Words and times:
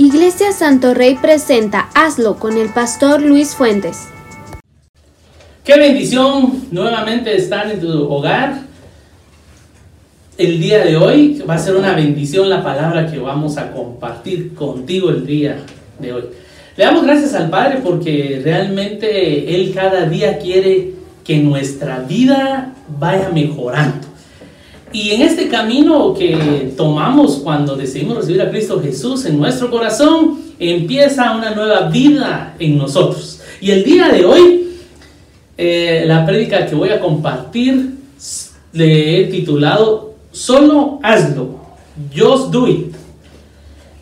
Iglesia 0.00 0.52
Santo 0.52 0.94
Rey 0.94 1.16
presenta 1.20 1.88
Hazlo 1.92 2.36
con 2.36 2.56
el 2.56 2.68
pastor 2.68 3.20
Luis 3.20 3.56
Fuentes. 3.56 4.06
Qué 5.64 5.76
bendición 5.76 6.68
nuevamente 6.70 7.34
estar 7.34 7.68
en 7.68 7.80
tu 7.80 8.08
hogar. 8.08 8.60
El 10.36 10.60
día 10.60 10.84
de 10.84 10.96
hoy 10.96 11.42
va 11.50 11.54
a 11.54 11.58
ser 11.58 11.74
una 11.74 11.96
bendición 11.96 12.48
la 12.48 12.62
palabra 12.62 13.10
que 13.10 13.18
vamos 13.18 13.58
a 13.58 13.72
compartir 13.72 14.54
contigo 14.54 15.10
el 15.10 15.26
día 15.26 15.56
de 15.98 16.12
hoy. 16.12 16.22
Le 16.76 16.84
damos 16.84 17.02
gracias 17.02 17.34
al 17.34 17.50
Padre 17.50 17.80
porque 17.82 18.40
realmente 18.44 19.52
Él 19.52 19.74
cada 19.74 20.06
día 20.06 20.38
quiere 20.38 20.92
que 21.24 21.38
nuestra 21.38 21.98
vida 21.98 22.72
vaya 23.00 23.30
mejorando. 23.30 24.07
Y 24.92 25.10
en 25.10 25.22
este 25.22 25.48
camino 25.48 26.14
que 26.14 26.72
tomamos 26.76 27.36
cuando 27.36 27.76
decidimos 27.76 28.16
recibir 28.16 28.40
a 28.40 28.50
Cristo 28.50 28.80
Jesús 28.82 29.24
en 29.26 29.38
nuestro 29.38 29.70
corazón, 29.70 30.38
empieza 30.58 31.36
una 31.36 31.54
nueva 31.54 31.88
vida 31.88 32.54
en 32.58 32.78
nosotros. 32.78 33.40
Y 33.60 33.70
el 33.70 33.84
día 33.84 34.08
de 34.08 34.24
hoy, 34.24 34.70
eh, 35.58 36.04
la 36.06 36.24
prédica 36.24 36.66
que 36.66 36.74
voy 36.74 36.88
a 36.88 37.00
compartir 37.00 37.96
le 38.72 39.20
he 39.20 39.24
titulado 39.26 40.14
Solo 40.30 41.00
hazlo, 41.02 41.58
just 42.14 42.50
do 42.50 42.68
it. 42.68 42.94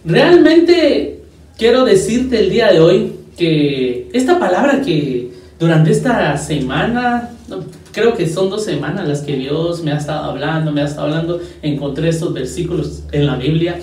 Realmente 0.04 1.22
quiero 1.56 1.84
decirte 1.84 2.40
el 2.40 2.50
día 2.50 2.72
de 2.72 2.80
hoy 2.80 3.12
que 3.36 4.08
esta 4.12 4.38
palabra 4.38 4.82
que 4.82 5.32
durante 5.58 5.90
esta 5.90 6.36
semana, 6.36 7.30
creo 7.96 8.12
que 8.12 8.28
son 8.28 8.50
dos 8.50 8.62
semanas 8.62 9.08
las 9.08 9.22
que 9.22 9.36
Dios 9.36 9.82
me 9.82 9.90
ha 9.90 9.96
estado 9.96 10.24
hablando, 10.24 10.70
me 10.70 10.82
ha 10.82 10.84
estado 10.84 11.06
hablando, 11.06 11.40
encontré 11.62 12.10
estos 12.10 12.34
versículos 12.34 13.04
en 13.10 13.24
la 13.24 13.36
Biblia. 13.36 13.80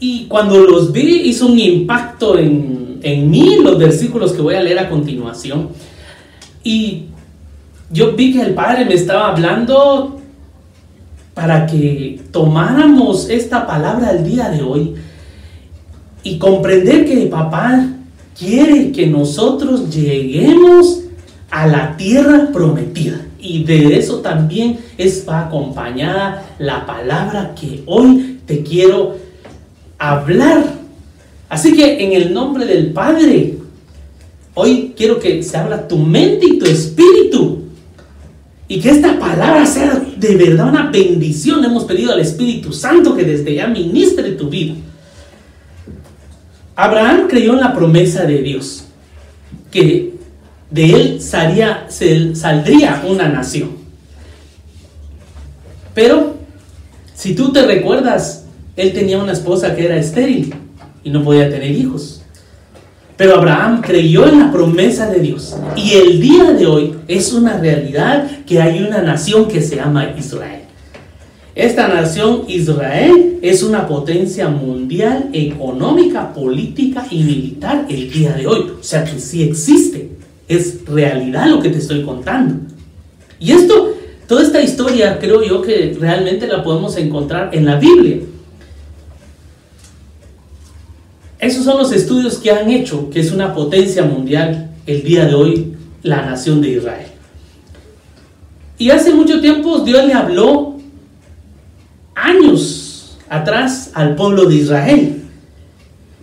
Y 0.00 0.26
cuando 0.26 0.58
los 0.58 0.90
vi 0.90 1.20
hizo 1.28 1.46
un 1.46 1.56
impacto 1.56 2.36
en, 2.36 2.98
en 3.00 3.30
mí 3.30 3.58
los 3.62 3.78
versículos 3.78 4.32
que 4.32 4.42
voy 4.42 4.56
a 4.56 4.60
leer 4.60 4.80
a 4.80 4.88
continuación. 4.88 5.68
Y 6.64 7.04
yo 7.92 8.16
vi 8.16 8.32
que 8.32 8.42
el 8.42 8.54
Padre 8.54 8.84
me 8.86 8.94
estaba 8.94 9.28
hablando 9.28 10.18
para 11.32 11.64
que 11.64 12.20
tomáramos 12.32 13.30
esta 13.30 13.68
palabra 13.68 14.10
el 14.10 14.24
día 14.24 14.50
de 14.50 14.62
hoy 14.62 14.94
y 16.24 16.38
comprender 16.38 17.06
que 17.06 17.26
papá 17.26 17.86
quiere 18.36 18.90
que 18.90 19.06
nosotros 19.06 19.94
lleguemos 19.94 21.02
a 21.52 21.68
la 21.68 21.96
tierra 21.96 22.48
prometida. 22.52 23.27
Y 23.38 23.64
de 23.64 23.96
eso 23.96 24.18
también 24.20 24.78
es 24.96 25.28
acompañada 25.28 26.44
la 26.58 26.84
palabra 26.86 27.54
que 27.54 27.82
hoy 27.86 28.40
te 28.46 28.62
quiero 28.62 29.16
hablar. 29.98 30.64
Así 31.48 31.74
que 31.74 32.04
en 32.04 32.12
el 32.12 32.34
nombre 32.34 32.66
del 32.66 32.92
Padre, 32.92 33.54
hoy 34.54 34.92
quiero 34.96 35.18
que 35.18 35.42
se 35.42 35.56
abra 35.56 35.86
tu 35.86 35.98
mente 35.98 36.46
y 36.46 36.58
tu 36.58 36.66
espíritu. 36.66 37.64
Y 38.66 38.80
que 38.80 38.90
esta 38.90 39.18
palabra 39.18 39.64
sea 39.64 40.04
de 40.16 40.36
verdad 40.36 40.68
una 40.68 40.90
bendición. 40.90 41.64
Hemos 41.64 41.84
pedido 41.84 42.12
al 42.12 42.20
Espíritu 42.20 42.72
Santo 42.72 43.16
que 43.16 43.24
desde 43.24 43.54
ya 43.54 43.66
ministre 43.66 44.32
tu 44.32 44.50
vida. 44.50 44.74
Abraham 46.76 47.26
creyó 47.28 47.54
en 47.54 47.60
la 47.60 47.74
promesa 47.74 48.24
de 48.24 48.42
Dios, 48.42 48.84
que 49.70 50.14
de 50.70 50.84
él 50.92 51.20
salía, 51.20 51.77
saldría 51.90 53.02
una 53.06 53.28
nación. 53.28 53.70
Pero, 55.94 56.36
si 57.14 57.34
tú 57.34 57.52
te 57.52 57.66
recuerdas, 57.66 58.44
él 58.76 58.92
tenía 58.92 59.18
una 59.18 59.32
esposa 59.32 59.74
que 59.74 59.86
era 59.86 59.96
estéril 59.96 60.54
y 61.02 61.10
no 61.10 61.24
podía 61.24 61.50
tener 61.50 61.72
hijos. 61.72 62.22
Pero 63.16 63.34
Abraham 63.34 63.82
creyó 63.82 64.28
en 64.28 64.38
la 64.38 64.52
promesa 64.52 65.10
de 65.10 65.18
Dios. 65.18 65.56
Y 65.74 65.94
el 65.94 66.20
día 66.20 66.52
de 66.52 66.66
hoy 66.66 66.94
es 67.08 67.32
una 67.32 67.58
realidad 67.58 68.44
que 68.46 68.60
hay 68.60 68.80
una 68.80 69.02
nación 69.02 69.48
que 69.48 69.60
se 69.60 69.74
llama 69.74 70.14
Israel. 70.16 70.60
Esta 71.56 71.88
nación 71.88 72.44
Israel 72.46 73.40
es 73.42 73.64
una 73.64 73.88
potencia 73.88 74.48
mundial 74.48 75.30
económica, 75.32 76.32
política 76.32 77.04
y 77.10 77.24
militar 77.24 77.86
el 77.88 78.08
día 78.12 78.34
de 78.34 78.46
hoy. 78.46 78.70
O 78.78 78.84
sea 78.84 79.02
que 79.02 79.18
sí 79.18 79.42
existe 79.42 79.97
es 80.48 80.84
realidad 80.86 81.46
lo 81.48 81.60
que 81.60 81.68
te 81.68 81.78
estoy 81.78 82.02
contando. 82.02 82.54
Y 83.38 83.52
esto, 83.52 83.94
toda 84.26 84.42
esta 84.42 84.60
historia 84.60 85.18
creo 85.18 85.42
yo 85.42 85.62
que 85.62 85.96
realmente 86.00 86.46
la 86.46 86.64
podemos 86.64 86.96
encontrar 86.96 87.50
en 87.52 87.66
la 87.66 87.76
Biblia. 87.76 88.20
Esos 91.38 91.64
son 91.64 91.78
los 91.78 91.92
estudios 91.92 92.38
que 92.38 92.50
han 92.50 92.68
hecho 92.70 93.10
que 93.10 93.20
es 93.20 93.30
una 93.30 93.54
potencia 93.54 94.02
mundial 94.02 94.70
el 94.86 95.04
día 95.04 95.26
de 95.26 95.34
hoy 95.34 95.74
la 96.02 96.22
nación 96.22 96.60
de 96.60 96.70
Israel. 96.70 97.06
Y 98.78 98.90
hace 98.90 99.12
mucho 99.12 99.40
tiempo 99.40 99.80
Dios 99.80 100.04
le 100.04 100.14
habló 100.14 100.78
años 102.14 103.18
atrás 103.28 103.90
al 103.94 104.16
pueblo 104.16 104.46
de 104.46 104.56
Israel. 104.56 105.22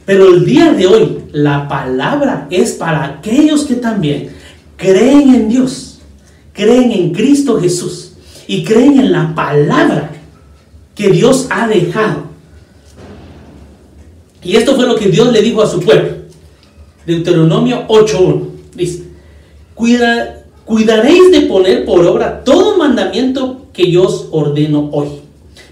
Pero 0.06 0.34
el 0.34 0.46
día 0.46 0.72
de 0.74 0.88
hoy 0.88 1.15
la 1.35 1.68
palabra 1.68 2.47
es 2.50 2.72
para 2.72 3.03
aquellos 3.03 3.66
que 3.66 3.75
también 3.75 4.29
creen 4.78 5.35
en 5.35 5.50
Dios, 5.50 6.00
creen 6.53 6.94
en 6.94 7.12
Cristo 7.12 7.59
Jesús 7.59 8.13
y 8.47 8.63
creen 8.63 8.97
en 9.01 9.12
la 9.12 9.35
palabra 9.35 10.12
que 10.96 11.09
Dios 11.09 11.47
ha 11.50 11.68
dejado. 11.68 12.23
Y 14.41 14.56
esto 14.56 14.78
fue 14.78 14.88
lo 14.88 14.96
que 14.96 15.09
Dios 15.09 15.29
le 15.34 15.41
dijo 15.41 15.62
a 15.62 15.68
su 15.68 15.81
pueblo. 15.81 16.09
Deuteronomio 17.06 17.85
8.1. 17.90 18.47
Dice, 18.73 19.03
Cuida, 19.73 20.46
cuidaréis 20.63 21.31
de 21.34 21.41
poner 21.41 21.84
por 21.84 22.06
obra 22.06 22.46
todo 22.46 22.78
mandamiento 22.78 23.67
que 23.73 23.91
yo 23.91 24.03
os 24.03 24.29
ordeno 24.31 24.90
hoy, 24.94 25.09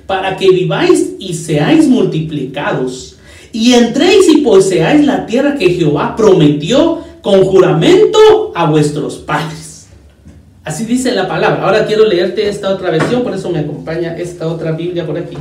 para 0.08 0.36
que 0.36 0.50
viváis 0.50 1.12
y 1.20 1.34
seáis 1.34 1.88
multiplicados 1.88 3.14
y 3.54 3.74
entréis 3.74 4.28
y 4.30 4.38
poseáis 4.38 5.06
la 5.06 5.26
tierra 5.26 5.56
que 5.56 5.70
Jehová 5.70 6.16
prometió 6.18 7.00
con 7.22 7.46
juramento 7.46 8.52
a 8.56 8.70
vuestros 8.70 9.18
padres. 9.20 9.88
Así 10.66 10.86
dice 10.86 11.12
la 11.12 11.28
palabra. 11.28 11.64
Ahora 11.64 11.86
quiero 11.86 12.06
leerte 12.06 12.50
esta 12.50 12.70
otra 12.70 12.90
versión, 12.90 13.22
por 13.22 13.34
eso 13.34 13.50
me 13.50 13.60
acompaña 13.60 14.18
esta 14.18 14.48
otra 14.48 14.72
Biblia 14.72 15.06
por 15.06 15.18
aquí. 15.18 15.38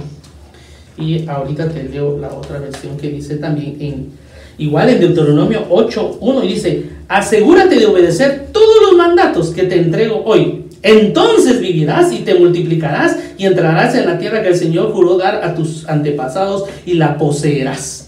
Y 0.99 1.27
ahorita 1.27 1.71
te 1.71 1.85
leo 1.85 2.19
la 2.19 2.29
otra 2.29 2.59
versión 2.59 2.99
que 2.99 3.09
dice 3.09 3.37
también 3.37 3.77
en 3.81 4.11
igual 4.59 4.91
en 4.91 5.01
Deuteronomio 5.01 5.67
8:1 5.71 6.45
y 6.45 6.49
dice, 6.49 6.85
"Asegúrate 7.09 7.77
de 7.79 7.87
obedecer 7.87 8.49
todos 8.53 8.83
los 8.83 8.97
mandatos 8.97 9.51
que 9.51 9.63
te 9.63 9.77
entrego 9.77 10.23
hoy. 10.25 10.67
Entonces 10.83 11.61
vivirás 11.61 12.13
y 12.13 12.19
te 12.19 12.35
multiplicarás 12.35 13.17
y 13.39 13.47
entrarás 13.47 13.95
en 13.95 14.07
la 14.07 14.19
tierra 14.19 14.43
que 14.43 14.49
el 14.49 14.57
Señor 14.57 14.93
juró 14.93 15.17
dar 15.17 15.43
a 15.43 15.55
tus 15.55 15.89
antepasados 15.89 16.65
y 16.85 16.95
la 16.95 17.17
poseerás." 17.17 18.02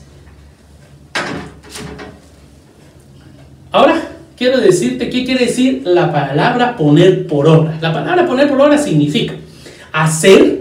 Ahora, 3.74 4.00
quiero 4.36 4.60
decirte 4.60 5.10
qué 5.10 5.24
quiere 5.24 5.46
decir 5.46 5.82
la 5.84 6.12
palabra 6.12 6.76
poner 6.76 7.26
por 7.26 7.48
obra. 7.48 7.76
La 7.80 7.92
palabra 7.92 8.24
poner 8.24 8.48
por 8.48 8.60
obra 8.60 8.78
significa 8.78 9.34
hacer, 9.90 10.60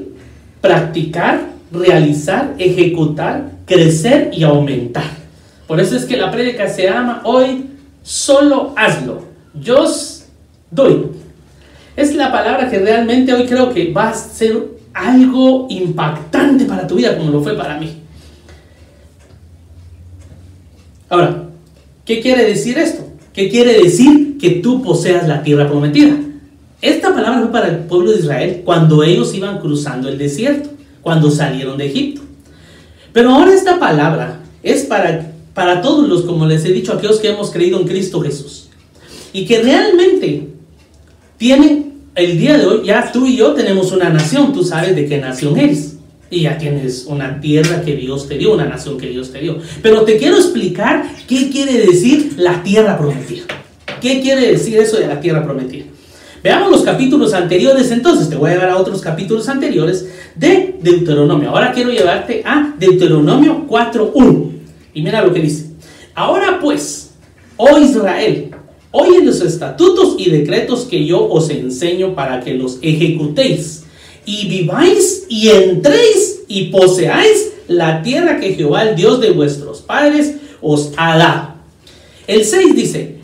practicar, 0.59 1.41
realizar, 1.71 2.55
ejecutar, 2.57 3.51
crecer 3.67 4.31
y 4.33 4.41
aumentar. 4.41 5.03
Por 5.67 5.79
eso 5.79 5.95
es 5.95 6.05
que 6.05 6.17
la 6.17 6.31
prédica 6.31 6.67
se 6.67 6.85
llama 6.85 7.21
hoy 7.23 7.65
solo 8.01 8.73
hazlo. 8.75 9.25
Just 9.63 10.29
do 10.71 10.89
it. 10.89 11.05
Es 11.95 12.15
la 12.15 12.31
palabra 12.31 12.67
que 12.67 12.79
realmente 12.79 13.31
hoy 13.31 13.45
creo 13.45 13.71
que 13.71 13.93
va 13.93 14.09
a 14.09 14.15
ser 14.15 14.57
algo 14.91 15.67
impactante 15.69 16.65
para 16.65 16.87
tu 16.87 16.95
vida 16.95 17.15
como 17.15 17.29
lo 17.29 17.43
fue 17.43 17.55
para 17.55 17.77
mí. 17.77 17.95
Ahora, 21.09 21.43
¿Qué 22.05 22.19
quiere 22.19 22.43
decir 22.45 22.77
esto? 22.77 23.02
¿Qué 23.33 23.49
quiere 23.49 23.81
decir 23.81 24.37
que 24.39 24.51
tú 24.51 24.81
poseas 24.83 25.27
la 25.27 25.43
tierra 25.43 25.67
prometida? 25.67 26.15
Esta 26.81 27.13
palabra 27.13 27.41
fue 27.41 27.51
para 27.51 27.67
el 27.67 27.77
pueblo 27.79 28.11
de 28.11 28.19
Israel 28.19 28.61
cuando 28.63 29.03
ellos 29.03 29.33
iban 29.33 29.59
cruzando 29.59 30.07
el 30.07 30.17
desierto, 30.17 30.69
cuando 31.01 31.31
salieron 31.31 31.77
de 31.77 31.87
Egipto. 31.87 32.21
Pero 33.11 33.31
ahora 33.31 33.53
esta 33.53 33.79
palabra 33.79 34.41
es 34.61 34.83
para, 34.83 35.31
para 35.53 35.81
todos 35.81 36.07
los, 36.07 36.23
como 36.23 36.45
les 36.45 36.63
he 36.65 36.71
dicho, 36.71 36.93
aquellos 36.93 37.19
que 37.19 37.29
hemos 37.29 37.51
creído 37.51 37.79
en 37.79 37.87
Cristo 37.87 38.21
Jesús. 38.21 38.69
Y 39.31 39.45
que 39.45 39.61
realmente 39.61 40.49
tienen, 41.37 41.93
el 42.15 42.37
día 42.37 42.57
de 42.57 42.65
hoy, 42.65 42.85
ya 42.85 43.11
tú 43.11 43.25
y 43.25 43.37
yo 43.37 43.53
tenemos 43.53 43.91
una 43.91 44.09
nación, 44.09 44.53
tú 44.53 44.63
sabes 44.63 44.95
de 44.95 45.07
qué 45.07 45.17
nación 45.17 45.57
eres 45.57 45.92
y 46.29 46.41
ya 46.41 46.57
tienes 46.57 47.05
una 47.07 47.39
tierra 47.39 47.81
que 47.81 47.95
Dios 47.95 48.27
te 48.27 48.37
dio, 48.37 48.53
una 48.53 48.65
nación 48.65 48.97
que 48.97 49.07
Dios 49.07 49.31
te 49.31 49.39
dio. 49.39 49.59
Pero 49.81 50.03
te 50.03 50.17
quiero 50.17 50.37
explicar 50.37 51.05
qué 51.27 51.49
quiere 51.49 51.85
decir 51.85 52.33
la 52.37 52.63
tierra 52.63 52.97
prometida. 52.97 53.43
¿Qué 54.01 54.21
quiere 54.21 54.51
decir 54.51 54.77
eso 54.79 54.97
de 54.97 55.07
la 55.07 55.21
tierra 55.21 55.43
prometida? 55.43 55.85
Veamos 56.43 56.71
los 56.71 56.81
capítulos 56.81 57.33
anteriores 57.33 57.89
entonces, 57.91 58.29
te 58.29 58.35
voy 58.35 58.51
a 58.51 58.55
llevar 58.55 58.69
a 58.69 58.77
otros 58.77 58.99
capítulos 59.01 59.47
anteriores 59.47 60.09
de 60.35 60.75
Deuteronomio. 60.81 61.51
Ahora 61.51 61.71
quiero 61.71 61.89
llevarte 61.89 62.41
a 62.45 62.73
Deuteronomio 62.77 63.65
4.1. 63.67 64.51
Y 64.93 65.01
mira 65.01 65.21
lo 65.21 65.33
que 65.33 65.39
dice. 65.39 65.67
Ahora 66.13 66.59
pues, 66.61 67.11
oh 67.55 67.77
Israel, 67.77 68.51
oye 68.91 69.23
los 69.23 69.39
estatutos 69.39 70.15
y 70.17 70.29
decretos 70.29 70.83
que 70.83 71.05
yo 71.05 71.29
os 71.29 71.49
enseño 71.49 72.13
para 72.13 72.41
que 72.41 72.55
los 72.55 72.77
ejecutéis 72.81 73.82
y 74.25 74.47
viváis 74.47 75.25
y 75.29 75.49
entréis 75.49 76.41
y 76.47 76.65
poseáis 76.65 77.53
la 77.67 78.01
tierra 78.01 78.39
que 78.39 78.53
Jehová, 78.53 78.83
el 78.83 78.95
Dios 78.95 79.19
de 79.21 79.31
vuestros 79.31 79.81
padres, 79.81 80.35
os 80.61 80.91
ha 80.97 81.17
dado. 81.17 81.53
El 82.27 82.45
6 82.45 82.75
dice, 82.75 83.17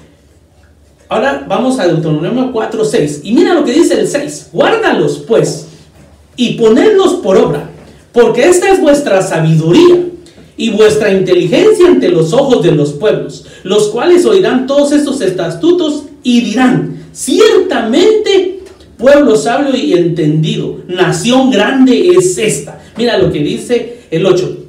ahora 1.08 1.46
vamos 1.48 1.80
a 1.80 1.88
Deuteronomio 1.88 2.52
4, 2.52 2.86
6. 2.86 3.22
Y 3.24 3.34
mira 3.34 3.54
lo 3.54 3.64
que 3.64 3.74
dice 3.74 4.00
el 4.00 4.08
6. 4.08 4.50
Guárdalos 4.52 5.24
pues 5.28 5.68
y 6.36 6.54
ponedlos 6.54 7.16
por 7.16 7.38
obra, 7.38 7.70
porque 8.12 8.48
esta 8.48 8.72
es 8.72 8.82
vuestra 8.82 9.22
sabiduría 9.22 10.06
y 10.56 10.72
vuestra 10.72 11.12
inteligencia 11.12 11.88
ante 11.88 12.10
los 12.10 12.34
ojos 12.34 12.64
de 12.64 12.74
los 12.74 12.94
pueblos, 12.94 13.46
los 13.64 13.90
cuales 13.90 14.26
oirán 14.26 14.68
todos 14.68 14.92
estos 14.92 15.22
estatutos 15.22 16.04
y 16.24 16.42
dirán, 16.42 17.04
ciertamente 17.14 18.59
pueblo 19.00 19.36
sabio 19.38 19.76
y 19.76 19.94
entendido, 19.94 20.82
nación 20.88 21.50
grande 21.50 22.10
es 22.10 22.38
esta. 22.38 22.82
Mira 22.98 23.18
lo 23.18 23.32
que 23.32 23.40
dice 23.40 24.02
el 24.12 24.26
8. 24.26 24.66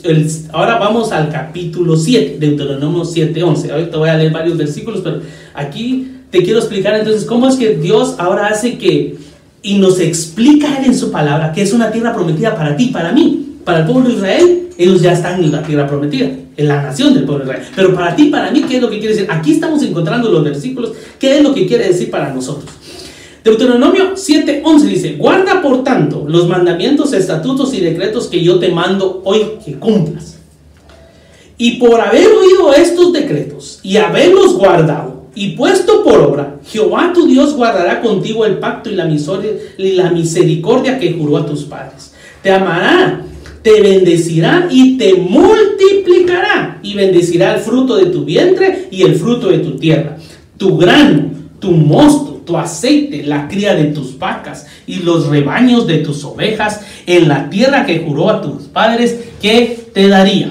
ahora 0.52 0.78
vamos 0.78 1.10
al 1.10 1.30
capítulo 1.30 1.96
7, 1.96 2.36
Deuteronomio 2.38 3.04
7, 3.04 3.42
11. 3.42 3.72
Ahorita 3.72 3.98
voy 3.98 4.08
a 4.08 4.16
leer 4.16 4.32
varios 4.32 4.56
versículos, 4.56 5.00
pero 5.02 5.20
aquí 5.52 6.12
te 6.30 6.44
quiero 6.44 6.60
explicar 6.60 6.94
entonces 6.94 7.24
cómo 7.24 7.48
es 7.48 7.56
que 7.56 7.74
Dios 7.74 8.14
ahora 8.18 8.46
hace 8.46 8.78
que 8.78 9.16
y 9.62 9.78
nos 9.78 9.98
explica 9.98 10.78
Él 10.78 10.86
en 10.86 10.94
su 10.96 11.10
palabra 11.10 11.52
que 11.52 11.62
es 11.62 11.72
una 11.72 11.90
tierra 11.90 12.14
prometida 12.14 12.54
para 12.54 12.76
ti, 12.76 12.86
para 12.86 13.12
mí, 13.12 13.56
para 13.64 13.80
el 13.80 13.86
pueblo 13.86 14.08
de 14.08 14.14
Israel. 14.14 14.56
Ellos 14.78 15.02
ya 15.02 15.12
están 15.12 15.42
en 15.42 15.52
la 15.52 15.62
tierra 15.62 15.86
prometida, 15.86 16.30
en 16.56 16.68
la 16.68 16.80
nación 16.80 17.12
del 17.12 17.24
pueblo 17.24 17.44
de 17.44 17.50
Israel. 17.50 17.68
Pero 17.74 17.94
para 17.94 18.16
ti, 18.16 18.26
para 18.26 18.50
mí, 18.50 18.62
¿qué 18.62 18.76
es 18.76 18.82
lo 18.82 18.88
que 18.88 18.98
quiere 18.98 19.14
decir? 19.14 19.28
Aquí 19.30 19.52
estamos 19.52 19.82
encontrando 19.82 20.30
los 20.30 20.42
versículos. 20.42 20.92
¿Qué 21.18 21.38
es 21.38 21.42
lo 21.42 21.52
que 21.52 21.66
quiere 21.66 21.88
decir 21.88 22.10
para 22.10 22.32
nosotros? 22.32 22.79
Deuteronomio 23.42 24.16
7:11 24.16 24.80
dice, 24.82 25.14
guarda 25.14 25.62
por 25.62 25.82
tanto 25.82 26.26
los 26.28 26.46
mandamientos, 26.46 27.12
estatutos 27.14 27.72
y 27.72 27.80
decretos 27.80 28.26
que 28.26 28.42
yo 28.42 28.58
te 28.58 28.68
mando 28.68 29.22
hoy 29.24 29.52
que 29.64 29.74
cumplas. 29.74 30.38
Y 31.56 31.72
por 31.72 32.00
haber 32.00 32.26
oído 32.26 32.72
estos 32.74 33.12
decretos 33.12 33.80
y 33.82 33.96
haberlos 33.96 34.54
guardado 34.54 35.24
y 35.34 35.50
puesto 35.50 36.02
por 36.04 36.20
obra, 36.20 36.58
Jehová 36.66 37.12
tu 37.14 37.26
Dios 37.26 37.54
guardará 37.54 38.02
contigo 38.02 38.44
el 38.44 38.58
pacto 38.58 38.90
y 38.90 38.94
la, 38.94 39.08
y 39.08 39.92
la 39.92 40.10
misericordia 40.10 40.98
que 40.98 41.12
juró 41.12 41.38
a 41.38 41.46
tus 41.46 41.64
padres. 41.64 42.12
Te 42.42 42.50
amará, 42.50 43.24
te 43.62 43.80
bendecirá 43.80 44.68
y 44.70 44.98
te 44.98 45.14
multiplicará 45.14 46.78
y 46.82 46.94
bendecirá 46.94 47.54
el 47.54 47.60
fruto 47.60 47.96
de 47.96 48.06
tu 48.06 48.24
vientre 48.24 48.88
y 48.90 49.02
el 49.02 49.14
fruto 49.14 49.48
de 49.48 49.58
tu 49.58 49.76
tierra, 49.76 50.16
tu 50.56 50.76
grano, 50.76 51.30
tu 51.58 51.70
mosto 51.70 52.29
tu 52.50 52.58
aceite, 52.58 53.22
la 53.22 53.46
cría 53.46 53.74
de 53.74 53.84
tus 53.84 54.18
vacas 54.18 54.66
y 54.84 54.96
los 54.96 55.28
rebaños 55.28 55.86
de 55.86 55.98
tus 55.98 56.24
ovejas 56.24 56.80
en 57.06 57.28
la 57.28 57.48
tierra 57.48 57.86
que 57.86 58.00
juró 58.00 58.28
a 58.28 58.42
tus 58.42 58.64
padres 58.64 59.16
que 59.40 59.86
te 59.94 60.08
daría. 60.08 60.50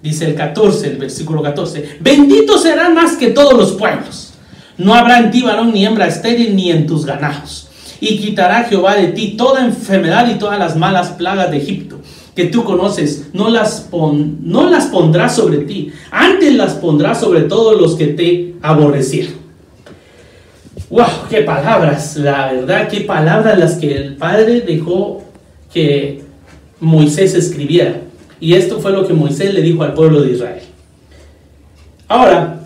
Dice 0.00 0.26
el 0.26 0.36
14, 0.36 0.90
el 0.90 0.96
versículo 0.96 1.42
14. 1.42 1.98
Bendito 1.98 2.56
será 2.56 2.88
más 2.90 3.16
que 3.16 3.30
todos 3.30 3.54
los 3.54 3.72
pueblos. 3.72 4.34
No 4.78 4.94
habrá 4.94 5.18
en 5.18 5.32
ti 5.32 5.42
varón 5.42 5.72
ni 5.72 5.84
hembra 5.84 6.06
estéril 6.06 6.54
ni 6.54 6.70
en 6.70 6.86
tus 6.86 7.04
ganados. 7.04 7.66
Y 7.98 8.18
quitará 8.18 8.62
Jehová 8.64 8.94
de 8.94 9.08
ti 9.08 9.34
toda 9.36 9.64
enfermedad 9.64 10.30
y 10.30 10.38
todas 10.38 10.60
las 10.60 10.76
malas 10.76 11.08
plagas 11.10 11.50
de 11.50 11.56
Egipto 11.56 11.98
que 12.36 12.46
tú 12.46 12.64
conoces, 12.64 13.28
no 13.32 13.48
las, 13.48 13.88
no 13.92 14.68
las 14.68 14.86
pondrá 14.86 15.28
sobre 15.28 15.58
ti, 15.58 15.92
antes 16.10 16.52
las 16.54 16.74
pondrá 16.74 17.14
sobre 17.14 17.42
todos 17.42 17.80
los 17.80 17.94
que 17.94 18.08
te 18.08 18.56
aborrecieron. 18.60 19.43
¡Wow! 20.94 21.26
¡Qué 21.28 21.40
palabras! 21.40 22.16
La 22.18 22.52
verdad, 22.52 22.88
qué 22.88 23.00
palabras 23.00 23.58
las 23.58 23.74
que 23.74 23.96
el 23.96 24.14
Padre 24.14 24.60
dejó 24.60 25.24
que 25.72 26.22
Moisés 26.78 27.34
escribiera. 27.34 28.02
Y 28.38 28.54
esto 28.54 28.78
fue 28.78 28.92
lo 28.92 29.04
que 29.04 29.12
Moisés 29.12 29.52
le 29.54 29.62
dijo 29.62 29.82
al 29.82 29.92
pueblo 29.92 30.22
de 30.22 30.34
Israel. 30.34 30.62
Ahora, 32.06 32.60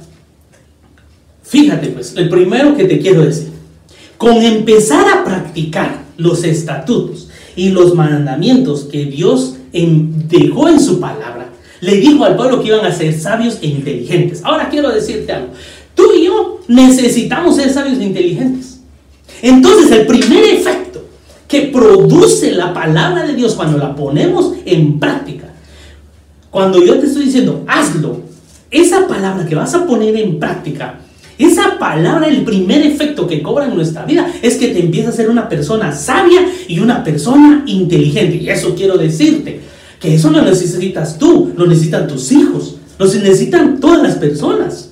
fíjate 1.43 1.87
pues, 1.87 2.15
el 2.19 2.29
primero 2.29 2.77
que 2.77 2.85
te 2.85 2.99
quiero 2.99 3.23
decir, 3.23 3.49
con 4.19 4.43
empezar 4.43 5.07
a 5.09 5.25
practicar 5.25 6.03
los 6.19 6.45
estatutos 6.45 7.31
y 7.57 7.71
los 7.71 7.95
mandamientos 7.95 8.85
que 8.93 9.07
Dios 9.07 9.57
dejó 9.73 10.69
en 10.69 10.81
su 10.81 11.01
palabra, 11.01 11.49
le 11.81 11.97
dijo 11.97 12.25
al 12.25 12.37
pueblo 12.37 12.61
que 12.61 12.69
iban 12.69 12.85
a 12.85 12.93
ser 12.93 13.19
sabios 13.19 13.59
e 13.63 13.69
inteligentes. 13.69 14.43
Ahora 14.45 14.69
quiero 14.69 14.91
decirte 14.91 15.33
algo. 15.33 15.55
Necesitamos 16.69 17.57
ser 17.57 17.73
sabios 17.73 17.99
e 17.99 18.05
inteligentes. 18.05 18.81
Entonces 19.43 19.91
el 19.91 20.07
primer 20.07 20.45
efecto 20.45 21.05
que 21.49 21.63
produce 21.63 22.53
la 22.53 22.73
palabra 22.73 23.27
de 23.27 23.35
Dios 23.35 23.55
cuando 23.55 23.79
la 23.79 23.97
ponemos 23.97 24.53
en 24.65 24.99
práctica, 25.01 25.53
cuando 26.51 26.85
yo 26.85 26.99
te 26.99 27.07
estoy 27.07 27.25
diciendo, 27.25 27.65
hazlo, 27.67 28.21
esa 28.71 29.07
palabra 29.07 29.47
que 29.47 29.55
vas 29.55 29.75
a 29.75 29.87
poner 29.87 30.15
en 30.17 30.39
práctica, 30.39 31.01
esa 31.39 31.79
palabra, 31.79 32.27
el 32.27 32.43
primer 32.43 32.83
efecto 32.83 33.27
que 33.27 33.43
cobra 33.43 33.67
en 33.67 33.77
nuestra 33.77 34.05
vida 34.05 34.31
es 34.43 34.57
que 34.57 34.69
te 34.69 34.81
empieza 34.81 35.11
a 35.11 35.13
ser 35.13 35.31
una 35.31 35.49
persona 35.49 35.93
sabia 35.93 36.41
y 36.67 36.81
una 36.81 37.05
persona 37.05 37.63
inteligente. 37.67 38.37
Y 38.37 38.51
eso 38.51 38.75
quiero 38.75 38.99
decirte, 38.99 39.61
que 40.01 40.15
eso 40.15 40.31
no 40.31 40.43
necesitas 40.43 41.19
tú, 41.19 41.53
lo 41.57 41.67
necesitan 41.67 42.07
tus 42.07 42.31
hijos, 42.33 42.77
lo 42.99 43.07
necesitan 43.07 43.81
todas 43.81 44.03
las 44.03 44.17
personas. 44.17 44.88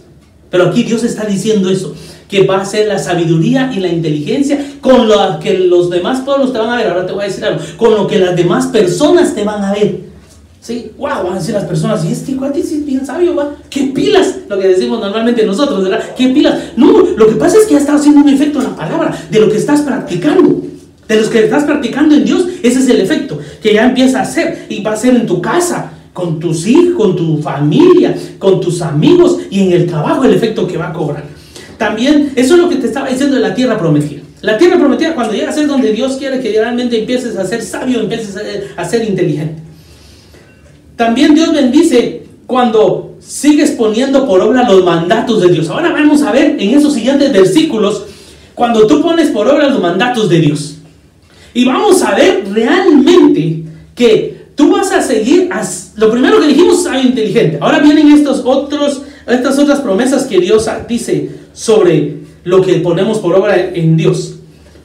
Pero 0.51 0.69
aquí 0.69 0.83
Dios 0.85 1.03
está 1.05 1.25
diciendo 1.25 1.71
eso, 1.71 1.95
que 2.29 2.47
va 2.47 2.61
a 2.61 2.65
ser 2.65 2.89
la 2.89 2.99
sabiduría 2.99 3.73
y 3.75 3.81
la 3.81 3.89
inteligencia 3.89 4.59
con 4.81 5.09
lo 5.09 5.39
que 5.41 5.59
los 5.59 5.91
demás 5.91 6.21
pueblos 6.21 6.53
te 6.53 6.59
van 6.59 6.71
a 6.71 6.77
ver. 6.77 6.89
Ahora 6.89 7.07
te 7.07 7.13
voy 7.13 7.25
a 7.25 7.27
decir 7.29 7.45
algo, 7.45 7.61
con 7.77 7.95
lo 7.95 8.07
que 8.07 8.19
las 8.19 8.37
demás 8.37 8.67
personas 8.67 9.35
te 9.35 9.45
van 9.45 9.63
a 9.65 9.73
ver. 9.73 10.07
¿Sí? 10.61 10.91
Wow, 10.99 11.25
van 11.25 11.35
a 11.35 11.39
decir 11.39 11.55
las 11.55 11.65
personas, 11.65 12.05
y 12.05 12.11
este 12.11 12.35
cuate 12.35 12.59
es 12.59 12.85
bien 12.85 13.07
sabio, 13.07 13.37
va. 13.37 13.55
¿Qué 13.71 13.93
pilas? 13.95 14.35
Lo 14.49 14.59
que 14.59 14.67
decimos 14.67 14.99
normalmente 14.99 15.47
nosotros, 15.47 15.85
¿verdad? 15.85 16.03
¿Qué 16.17 16.29
pilas? 16.31 16.59
No, 16.77 17.03
lo 17.17 17.29
que 17.29 17.37
pasa 17.37 17.59
es 17.59 17.67
que 17.67 17.75
ya 17.75 17.79
está 17.79 17.95
haciendo 17.95 18.23
un 18.23 18.29
efecto 18.29 18.61
la 18.61 18.75
palabra, 18.75 19.17
de 19.31 19.39
lo 19.39 19.49
que 19.49 19.59
estás 19.59 19.83
practicando. 19.83 20.63
De 21.07 21.15
los 21.15 21.29
que 21.29 21.45
estás 21.45 21.63
practicando 21.63 22.17
en 22.17 22.25
Dios, 22.25 22.47
ese 22.65 22.81
es 22.81 22.89
el 22.89 23.01
efecto 23.01 23.39
que 23.63 23.75
ya 23.75 23.85
empieza 23.85 24.19
a 24.19 24.23
hacer 24.23 24.67
y 24.69 24.83
va 24.83 24.95
a 24.95 24.97
ser 24.97 25.15
en 25.15 25.25
tu 25.25 25.41
casa, 25.41 25.93
con 26.17 26.41
tus 26.41 26.67
hijos, 26.67 26.95
con 26.97 27.15
tu 27.15 27.43
familia, 27.43 28.17
con 28.39 28.59
tus 28.59 28.81
amigos 28.81 29.37
y 29.51 29.61
en 29.61 29.73
el 29.73 29.87
trabajo 29.87 30.25
el 30.25 30.33
efecto 30.33 30.67
que 30.67 30.79
va 30.79 30.89
a 30.89 30.93
cobrar. 30.95 31.25
También, 31.77 32.33
eso 32.37 32.55
es 32.55 32.61
lo 32.63 32.71
que 32.71 32.77
te 32.77 32.87
estaba 32.87 33.11
diciendo 33.11 33.37
de 33.37 33.43
la 33.43 33.55
tierra 33.55 33.77
prometida. 33.79 34.23
La 34.41 34.57
tierra 34.57 34.79
prometida, 34.79 35.15
cuando 35.15 35.35
llegas 35.35 35.59
es 35.59 35.69
donde 35.69 35.93
Dios 35.93 36.17
quiere 36.17 36.41
que 36.41 36.53
realmente 36.53 37.01
empieces 37.01 37.37
a 37.37 37.45
ser 37.45 37.61
sabio, 37.61 38.01
empieces 38.01 38.35
a 38.79 38.85
ser 38.87 39.07
inteligente. 39.07 39.61
También 40.97 41.35
Dios 41.35 41.53
bendice 41.53 42.23
cuando 42.47 43.17
sigues 43.21 43.73
poniendo 43.73 44.27
por 44.27 44.41
obra 44.41 44.67
los 44.67 44.87
mandatos 44.87 45.43
de 45.43 45.49
Dios. 45.49 45.69
Ahora 45.69 45.93
vamos 45.93 46.23
a 46.23 46.33
ver 46.33 46.57
en 46.59 46.71
esos 46.71 46.95
siguientes 46.95 47.31
versículos, 47.31 48.07
cuando 48.55 48.87
tú 48.87 49.03
pones 49.03 49.29
por 49.29 49.47
obra 49.49 49.69
los 49.69 49.83
mandatos 49.83 50.31
de 50.31 50.41
Dios. 50.41 50.79
Y 51.53 51.67
vamos 51.67 52.03
a 52.03 52.15
ver 52.15 52.43
realmente 52.51 53.65
que 53.95 54.36
tú 54.57 54.73
vas 54.73 54.91
a 54.91 55.01
seguir, 55.01 55.49
lo 55.97 56.11
primero 56.11 56.41
que 56.41 56.49
dijimos, 56.49 56.83
sabio 56.83 57.03
inteligente. 57.03 57.59
Ahora 57.61 57.79
vienen 57.79 58.11
estos 58.11 58.43
otros, 58.45 59.03
estas 59.29 59.59
otras 59.59 59.81
promesas 59.81 60.25
que 60.25 60.41
Dios 60.41 60.69
dice 60.89 61.31
sobre 61.53 62.17
lo 62.43 62.63
que 62.63 62.77
ponemos 62.77 63.19
por 63.19 63.35
obra 63.37 63.57
en 63.57 63.97
Dios. 63.97 64.36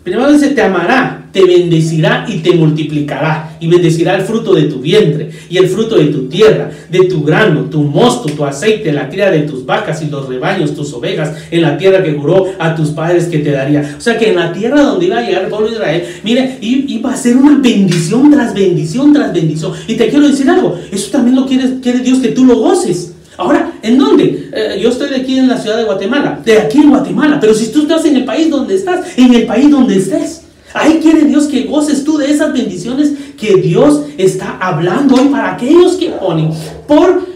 Primero 0.04 0.32
dice, 0.34 0.50
te 0.50 0.64
amará, 0.64 1.30
te 1.32 1.46
bendecirá 1.46 2.26
y 2.28 2.40
te 2.40 2.54
multiplicará, 2.54 3.56
y 3.60 3.68
bendecirá 3.68 4.16
el 4.16 4.24
fruto 4.24 4.56
de 4.56 4.64
tu 4.64 4.80
vientre, 4.80 5.30
y 5.48 5.58
el 5.58 5.68
fruto 5.68 5.96
de 5.96 6.06
tu 6.06 6.28
tierra, 6.28 6.72
de 6.90 7.04
tu 7.04 7.24
grano, 7.24 7.66
tu 7.66 7.84
mosto, 7.84 8.28
tu 8.30 8.44
aceite, 8.44 8.92
la 8.92 9.10
cría 9.10 9.30
de 9.30 9.42
tus 9.42 9.64
vacas 9.64 10.02
y 10.02 10.10
los 10.10 10.28
rebaños, 10.28 10.74
tus 10.74 10.92
ovejas, 10.94 11.36
en 11.52 11.62
la 11.62 11.78
tierra 11.78 12.02
que 12.02 12.14
juró 12.14 12.48
a 12.58 12.76
tus 12.76 12.90
padres 12.90 13.26
que 13.26 13.40
te 13.40 13.52
daría. 13.52 13.96
O 13.96 14.02
sea 14.02 14.18
que 14.18 14.30
en 14.30 14.38
la 14.38 14.52
tierra 14.52 14.82
donde 14.82 15.06
iba 15.06 15.20
a 15.20 15.22
llegar 15.22 15.44
el 15.44 15.50
pueblo 15.50 15.68
de 15.68 15.76
Israel, 15.76 16.04
mire, 16.24 16.58
iba 16.62 17.14
a 17.14 17.16
ser 17.18 17.38
una 17.38 17.60
bendición 17.60 18.32
tras 18.32 18.56
bendición 18.56 19.14
tras 19.14 19.32
bendición. 19.32 19.74
Y 19.88 19.94
te 19.96 20.10
quiero 20.10 20.28
decir 20.28 20.50
algo, 20.50 20.80
eso 20.92 21.12
también 21.12 21.36
lo 21.36 21.46
quiere, 21.46 21.80
quiere 21.80 22.00
Dios 22.00 22.20
que 22.20 22.30
tú 22.30 22.44
lo 22.46 22.56
goces. 22.56 23.14
Ahora, 23.38 23.71
¿en 23.82 23.98
dónde? 23.98 24.50
Eh, 24.54 24.80
yo 24.82 24.90
estoy 24.90 25.14
aquí 25.14 25.38
en 25.38 25.48
la 25.48 25.58
ciudad 25.58 25.78
de 25.78 25.84
Guatemala, 25.84 26.40
de 26.44 26.58
aquí 26.58 26.80
en 26.80 26.90
Guatemala, 26.90 27.40
pero 27.40 27.54
si 27.54 27.72
tú 27.72 27.84
estás 27.84 28.06
en 28.06 28.16
el 28.18 28.26
país 28.26 28.50
donde 28.50 28.76
estás, 28.76 29.18
en 29.18 29.34
el 29.34 29.46
país 29.46 29.70
donde 29.70 29.98
estés, 29.98 30.42
ahí 30.74 31.00
quiere 31.02 31.26
Dios 31.26 31.48
que 31.48 31.64
goces 31.64 32.04
tú 32.04 32.18
de 32.18 32.32
esas 32.32 32.54
bendiciones 32.54 33.12
que 33.38 33.56
Dios 33.56 34.04
está 34.18 34.58
hablando 34.60 35.16
hoy 35.16 35.30
para 35.30 35.54
aquellos 35.54 35.96
que 35.96 36.10
ponen, 36.10 36.52
por, 36.88 37.28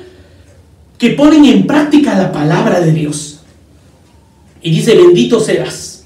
que 0.98 1.10
ponen 1.12 1.46
en 1.46 1.68
práctica 1.68 2.18
la 2.18 2.32
palabra 2.32 2.80
de 2.80 2.92
Dios. 2.92 3.40
Y 4.62 4.72
dice, 4.72 4.96
bendito 4.96 5.40
serás. 5.40 6.04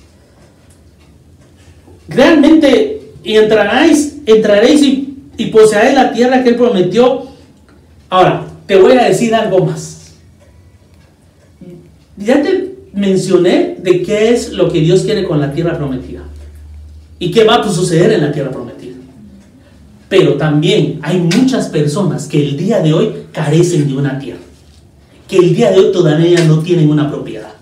Realmente 2.08 3.14
entraréis, 3.24 4.18
entraréis 4.26 4.82
y, 4.82 5.18
y 5.38 5.46
poseeréis 5.48 5.96
la 5.96 6.12
tierra 6.12 6.44
que 6.44 6.50
Él 6.50 6.56
prometió. 6.56 7.28
Ahora, 8.10 8.46
te 8.66 8.76
voy 8.76 8.94
a 8.94 9.06
decir 9.06 9.34
algo 9.34 9.66
más. 9.66 9.99
Ya 12.20 12.44
te 12.44 12.76
mencioné 12.94 13.78
de 13.82 14.04
qué 14.04 14.34
es 14.34 14.52
lo 14.52 14.70
que 14.70 14.82
Dios 14.82 15.04
quiere 15.04 15.24
con 15.24 15.40
la 15.40 15.54
tierra 15.54 15.78
prometida 15.78 16.22
y 17.18 17.32
qué 17.32 17.46
va 17.46 17.56
a 17.56 17.72
suceder 17.72 18.12
en 18.12 18.22
la 18.22 18.32
tierra 18.32 18.52
prometida. 18.52 18.96
Pero 20.10 20.34
también 20.34 21.00
hay 21.02 21.20
muchas 21.20 21.70
personas 21.70 22.28
que 22.28 22.44
el 22.44 22.58
día 22.58 22.82
de 22.82 22.94
hoy 22.94 23.12
carecen 23.32 23.88
de 23.88 23.96
una 23.96 24.20
tierra, 24.20 24.42
que 25.30 25.38
el 25.38 25.56
día 25.56 25.72
de 25.72 25.80
hoy 25.80 25.92
todavía 25.94 26.44
no 26.44 26.60
tienen 26.60 26.90
una 26.90 27.10
propiedad. 27.10 27.54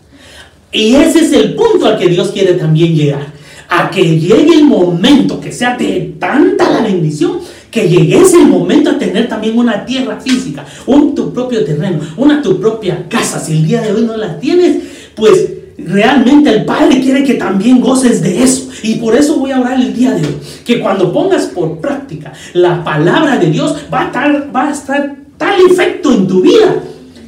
Y 0.71 0.95
ese 0.95 1.19
es 1.19 1.33
el 1.33 1.53
punto 1.53 1.85
al 1.85 1.97
que 1.99 2.07
Dios 2.07 2.29
quiere 2.29 2.53
también 2.53 2.95
llegar, 2.95 3.33
a 3.69 3.91
que 3.91 4.19
llegue 4.19 4.55
el 4.55 4.63
momento 4.63 5.39
que 5.39 5.51
sea 5.51 5.77
de 5.77 6.15
tanta 6.19 6.69
la 6.69 6.81
bendición 6.81 7.39
que 7.71 7.87
llegue 7.87 8.21
ese 8.21 8.39
momento 8.39 8.91
a 8.91 8.97
tener 8.97 9.27
también 9.27 9.57
una 9.57 9.85
tierra 9.85 10.19
física, 10.19 10.65
un 10.85 11.13
tu 11.13 11.33
propio 11.33 11.63
terreno, 11.63 11.99
una 12.17 12.41
tu 12.41 12.59
propia 12.59 13.05
casa. 13.09 13.39
Si 13.39 13.53
el 13.53 13.67
día 13.67 13.81
de 13.81 13.91
hoy 13.91 14.03
no 14.03 14.15
la 14.17 14.39
tienes, 14.39 14.77
pues 15.15 15.49
realmente 15.77 16.49
el 16.49 16.65
Padre 16.65 17.01
quiere 17.01 17.23
que 17.23 17.35
también 17.35 17.81
goces 17.81 18.21
de 18.21 18.43
eso. 18.43 18.69
Y 18.83 18.95
por 18.95 19.15
eso 19.15 19.37
voy 19.37 19.51
a 19.51 19.59
orar 19.59 19.79
el 19.79 19.93
día 19.93 20.11
de 20.11 20.25
hoy. 20.25 20.35
Que 20.65 20.79
cuando 20.79 21.11
pongas 21.11 21.47
por 21.47 21.79
práctica 21.79 22.33
la 22.53 22.83
palabra 22.83 23.37
de 23.37 23.49
Dios, 23.49 23.75
va 23.93 24.03
a 24.03 24.05
estar, 24.05 24.55
va 24.55 24.67
a 24.69 24.71
estar 24.71 25.15
tal 25.37 25.59
efecto 25.69 26.13
en 26.13 26.27
tu 26.27 26.41
vida. 26.41 26.83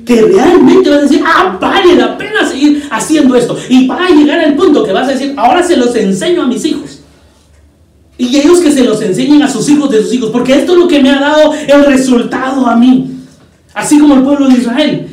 Que 0.06 0.22
realmente 0.24 0.90
vas 0.90 1.00
a 1.00 1.02
decir, 1.04 1.22
ah, 1.24 1.58
vale 1.62 1.96
la 1.96 2.18
pena 2.18 2.48
seguir 2.48 2.84
haciendo 2.90 3.36
esto. 3.36 3.56
Y 3.70 3.86
va 3.86 4.06
a 4.06 4.10
llegar 4.10 4.40
al 4.40 4.56
punto 4.56 4.84
que 4.84 4.92
vas 4.92 5.08
a 5.08 5.12
decir, 5.12 5.34
ahora 5.38 5.62
se 5.62 5.78
los 5.78 5.96
enseño 5.96 6.44
a 6.44 6.48
mis 6.48 6.66
hijos. 6.66 6.99
Y 8.20 8.36
ellos 8.36 8.60
que 8.60 8.72
se 8.72 8.84
los 8.84 9.02
enseñen 9.02 9.42
a 9.42 9.50
sus 9.50 9.68
hijos 9.70 9.90
de 9.90 10.04
sus 10.04 10.14
hijos. 10.14 10.30
Porque 10.30 10.54
esto 10.54 10.74
es 10.74 10.78
lo 10.78 10.88
que 10.88 11.02
me 11.02 11.10
ha 11.10 11.20
dado 11.20 11.54
el 11.54 11.86
resultado 11.86 12.68
a 12.68 12.76
mí. 12.76 13.16
Así 13.74 13.98
como 13.98 14.14
el 14.16 14.24
pueblo 14.24 14.50
de 14.50 14.60
Israel. 14.60 15.08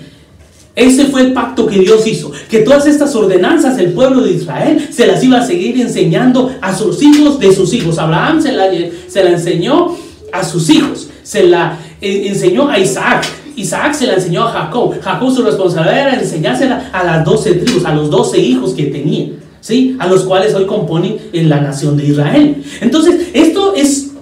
Ese 0.74 1.06
fue 1.06 1.22
el 1.22 1.32
pacto 1.32 1.66
que 1.66 1.78
Dios 1.78 2.06
hizo, 2.06 2.30
que 2.50 2.58
todas 2.58 2.86
estas 2.86 3.16
ordenanzas 3.16 3.78
el 3.78 3.94
pueblo 3.94 4.20
de 4.20 4.32
Israel 4.32 4.90
se 4.92 5.06
las 5.06 5.24
iba 5.24 5.38
a 5.38 5.46
seguir 5.46 5.80
enseñando 5.80 6.54
a 6.60 6.76
sus 6.76 7.02
hijos 7.02 7.40
de 7.40 7.54
sus 7.54 7.72
hijos. 7.72 7.98
Abraham 7.98 8.42
se 8.42 8.52
la, 8.52 8.66
se 9.08 9.24
la 9.24 9.30
enseñó 9.30 9.96
a 10.30 10.44
sus 10.44 10.68
hijos, 10.68 11.08
se 11.22 11.44
la 11.44 11.78
eh, 12.02 12.24
enseñó 12.26 12.68
a 12.68 12.78
Isaac, 12.78 13.24
Isaac 13.56 13.94
se 13.94 14.06
la 14.06 14.14
enseñó 14.14 14.46
a 14.46 14.52
Jacob, 14.52 15.00
Jacob 15.00 15.34
su 15.34 15.42
responsabilidad 15.42 16.08
era 16.08 16.20
enseñársela 16.20 16.90
a 16.92 17.04
las 17.04 17.24
doce 17.24 17.54
tribus, 17.54 17.86
a 17.86 17.94
los 17.94 18.10
doce 18.10 18.38
hijos 18.38 18.74
que 18.74 18.84
tenía, 18.84 19.28
¿sí? 19.66 19.96
a 19.98 20.06
los 20.06 20.22
cuales 20.22 20.54
hoy 20.54 20.64
componen 20.64 21.18
en 21.32 21.48
la 21.48 21.60
nación 21.60 21.96
de 21.96 22.06
Israel. 22.06 22.62
Entonces, 22.80 23.30
esto 23.32 23.74
es, 23.74 24.12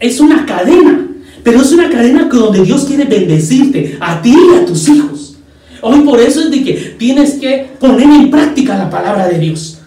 es 0.00 0.18
una 0.18 0.44
cadena, 0.44 1.06
pero 1.44 1.60
es 1.60 1.70
una 1.70 1.88
cadena 1.88 2.24
donde 2.24 2.64
Dios 2.64 2.84
quiere 2.84 3.04
bendecirte, 3.04 3.96
a 4.00 4.20
ti 4.20 4.34
y 4.34 4.56
a 4.56 4.66
tus 4.66 4.88
hijos. 4.88 5.36
Hoy 5.82 6.00
por 6.00 6.18
eso 6.18 6.40
es 6.40 6.50
de 6.50 6.64
que 6.64 6.72
tienes 6.98 7.34
que 7.34 7.70
poner 7.78 8.10
en 8.10 8.28
práctica 8.28 8.76
la 8.76 8.90
palabra 8.90 9.28
de 9.28 9.38
Dios. 9.38 9.78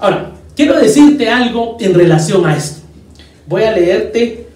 Ahora, 0.00 0.32
quiero 0.56 0.80
decirte 0.80 1.30
algo 1.30 1.76
en 1.78 1.94
relación 1.94 2.44
a 2.44 2.56
esto. 2.56 2.80
Voy 3.46 3.62
a 3.62 3.70
leerte 3.70 4.48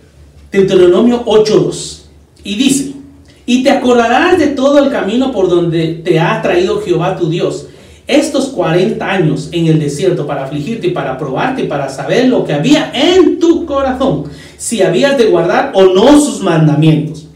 Deuteronomio 0.50 1.24
8.2. 1.24 2.00
Y 2.42 2.56
dice, 2.56 2.94
y 3.46 3.62
te 3.62 3.70
acordarás 3.70 4.40
de 4.40 4.48
todo 4.48 4.82
el 4.84 4.90
camino 4.90 5.30
por 5.30 5.48
donde 5.48 6.00
te 6.04 6.18
ha 6.18 6.42
traído 6.42 6.80
Jehová 6.80 7.16
tu 7.16 7.28
Dios 7.30 7.68
estos 8.06 8.48
40 8.48 9.08
años 9.08 9.48
en 9.52 9.66
el 9.66 9.78
desierto 9.78 10.26
para 10.26 10.44
afligirte 10.44 10.88
y 10.88 10.90
para 10.90 11.16
probarte 11.16 11.62
y 11.62 11.66
para 11.66 11.88
saber 11.88 12.28
lo 12.28 12.44
que 12.44 12.52
había 12.52 12.90
en 12.94 13.38
tu 13.38 13.64
corazón, 13.66 14.24
si 14.56 14.82
habías 14.82 15.16
de 15.16 15.26
guardar 15.26 15.72
o 15.74 15.84
no 15.84 16.20
sus 16.20 16.40
mandamientos 16.40 17.26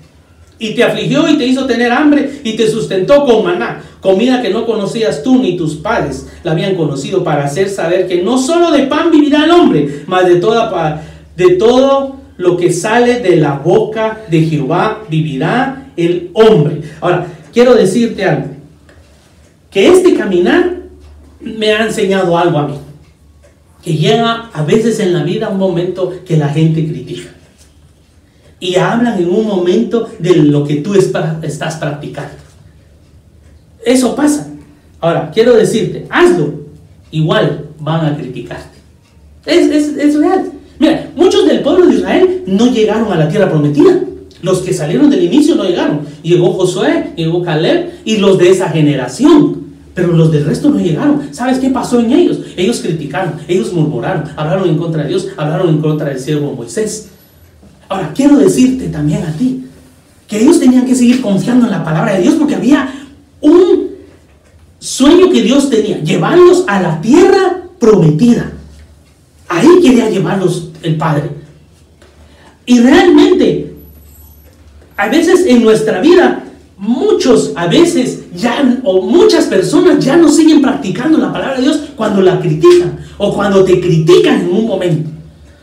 y 0.59 0.75
te 0.75 0.83
afligió 0.83 1.29
y 1.29 1.37
te 1.37 1.47
hizo 1.47 1.67
tener 1.67 1.93
hambre 1.93 2.41
y 2.43 2.57
te 2.57 2.69
sustentó 2.69 3.25
con 3.25 3.45
maná, 3.45 3.83
comida 4.01 4.41
que 4.41 4.51
no 4.51 4.65
conocías 4.65 5.23
tú 5.23 5.41
ni 5.41 5.57
tus 5.57 5.77
padres 5.77 6.29
la 6.43 6.53
habían 6.53 6.75
conocido 6.75 7.23
para 7.23 7.45
hacer 7.45 7.69
saber 7.69 8.07
que 8.07 8.23
no 8.23 8.39
solo 8.39 8.71
de 8.71 8.85
pan 8.85 9.11
vivirá 9.11 9.45
el 9.45 9.51
hombre, 9.51 10.03
mas 10.07 10.27
de, 10.27 10.37
toda, 10.37 11.03
de 11.37 11.51
todo 11.57 12.17
lo 12.39 12.57
que 12.57 12.73
sale 12.73 13.21
de 13.21 13.37
la 13.37 13.55
boca 13.55 14.23
de 14.29 14.43
Jehová 14.43 15.03
vivirá 15.09 15.91
el 15.97 16.31
hombre. 16.35 16.83
Ahora, 17.01 17.27
quiero 17.53 17.75
decirte 17.75 18.25
algo, 18.25 18.49
que 19.77 19.89
este 19.89 20.15
caminar 20.15 20.75
me 21.39 21.71
ha 21.71 21.85
enseñado 21.85 22.39
algo 22.39 22.59
a 22.59 22.67
mí, 22.67 22.77
que 23.83 23.93
llega 23.93 24.49
a 24.55 24.65
veces 24.65 24.99
en 25.01 25.13
la 25.13 25.23
vida 25.23 25.51
un 25.51 25.59
momento 25.59 26.15
que 26.25 26.39
la 26.39 26.49
gente 26.49 26.87
critica 26.87 27.29
y 28.59 28.77
hablan 28.77 29.19
en 29.19 29.29
un 29.29 29.47
momento 29.47 30.09
de 30.19 30.35
lo 30.37 30.65
que 30.65 30.77
tú 30.77 30.95
estás 30.95 31.77
practicando. 31.77 32.37
Eso 33.85 34.17
pasa. 34.17 34.51
Ahora, 34.99 35.31
quiero 35.31 35.55
decirte, 35.55 36.07
hazlo. 36.09 36.55
Igual 37.11 37.67
van 37.79 38.07
a 38.07 38.17
criticarte. 38.17 38.79
Es, 39.45 39.71
es, 39.71 40.19
real. 40.19 40.53
Mira, 40.79 41.11
muchos 41.15 41.47
del 41.47 41.61
pueblo 41.61 41.87
de 41.87 41.97
Israel 41.97 42.45
no 42.47 42.73
llegaron 42.73 43.13
a 43.13 43.17
la 43.17 43.29
tierra 43.29 43.51
prometida. 43.51 44.01
Los 44.41 44.61
que 44.61 44.73
salieron 44.73 45.11
del 45.11 45.25
inicio 45.25 45.55
no 45.55 45.65
llegaron. 45.65 46.01
Llegó 46.23 46.55
Josué, 46.55 47.13
llegó 47.15 47.43
Caleb 47.43 47.91
y 48.07 48.17
los 48.17 48.39
de 48.39 48.49
esa 48.49 48.71
generación. 48.71 49.66
Pero 49.97 50.13
los 50.13 50.31
del 50.31 50.45
resto 50.45 50.69
no 50.69 50.79
llegaron. 50.79 51.33
¿Sabes 51.33 51.59
qué 51.59 51.71
pasó 51.71 52.01
en 52.01 52.13
ellos? 52.13 52.41
Ellos 52.55 52.81
criticaron, 52.81 53.37
ellos 53.49 53.73
murmuraron, 53.73 54.25
hablaron 54.37 54.69
en 54.69 54.77
contra 54.77 55.03
de 55.03 55.09
Dios, 55.09 55.29
hablaron 55.39 55.71
en 55.71 55.81
contra 55.81 56.11
del 56.11 56.21
siervo 56.21 56.53
Moisés. 56.53 57.09
Ahora, 57.89 58.13
quiero 58.15 58.37
decirte 58.37 58.89
también 58.89 59.23
a 59.25 59.33
ti 59.33 59.65
que 60.29 60.43
ellos 60.43 60.61
tenían 60.61 60.85
que 60.85 60.95
seguir 60.95 61.23
confiando 61.23 61.65
en 61.65 61.71
la 61.71 61.83
palabra 61.83 62.13
de 62.13 62.21
Dios 62.21 62.35
porque 62.35 62.57
había 62.57 62.93
un 63.41 63.93
sueño 64.79 65.31
que 65.31 65.41
Dios 65.41 65.71
tenía, 65.71 65.99
llevarlos 66.03 66.65
a 66.67 66.83
la 66.83 67.01
tierra 67.01 67.63
prometida. 67.81 68.53
Ahí 69.49 69.81
quería 69.81 70.11
llevarlos 70.11 70.73
el 70.83 70.99
Padre. 70.99 71.31
Y 72.67 72.81
realmente, 72.81 73.73
a 74.95 75.09
veces 75.09 75.47
en 75.47 75.63
nuestra 75.63 76.03
vida, 76.03 76.45
muchos, 76.77 77.53
a 77.57 77.67
veces 77.67 78.25
ya, 78.35 78.81
o 78.85 79.03
muchas 79.03 79.47
personas 79.47 80.05
ya 80.05 80.17
no 80.17 80.29
siguen 80.29 80.61
practicando 80.61 81.19
la 81.19 81.33
palabra 81.33 81.57
de 81.57 81.63
Dios 81.63 81.81
cuando 81.97 82.21
la 82.21 82.39
critican 82.41 82.99
o 83.19 83.35
cuando 83.35 83.65
te 83.65 83.81
critican 83.81 84.41
en 84.41 84.53
un 84.53 84.67
momento. 84.67 85.11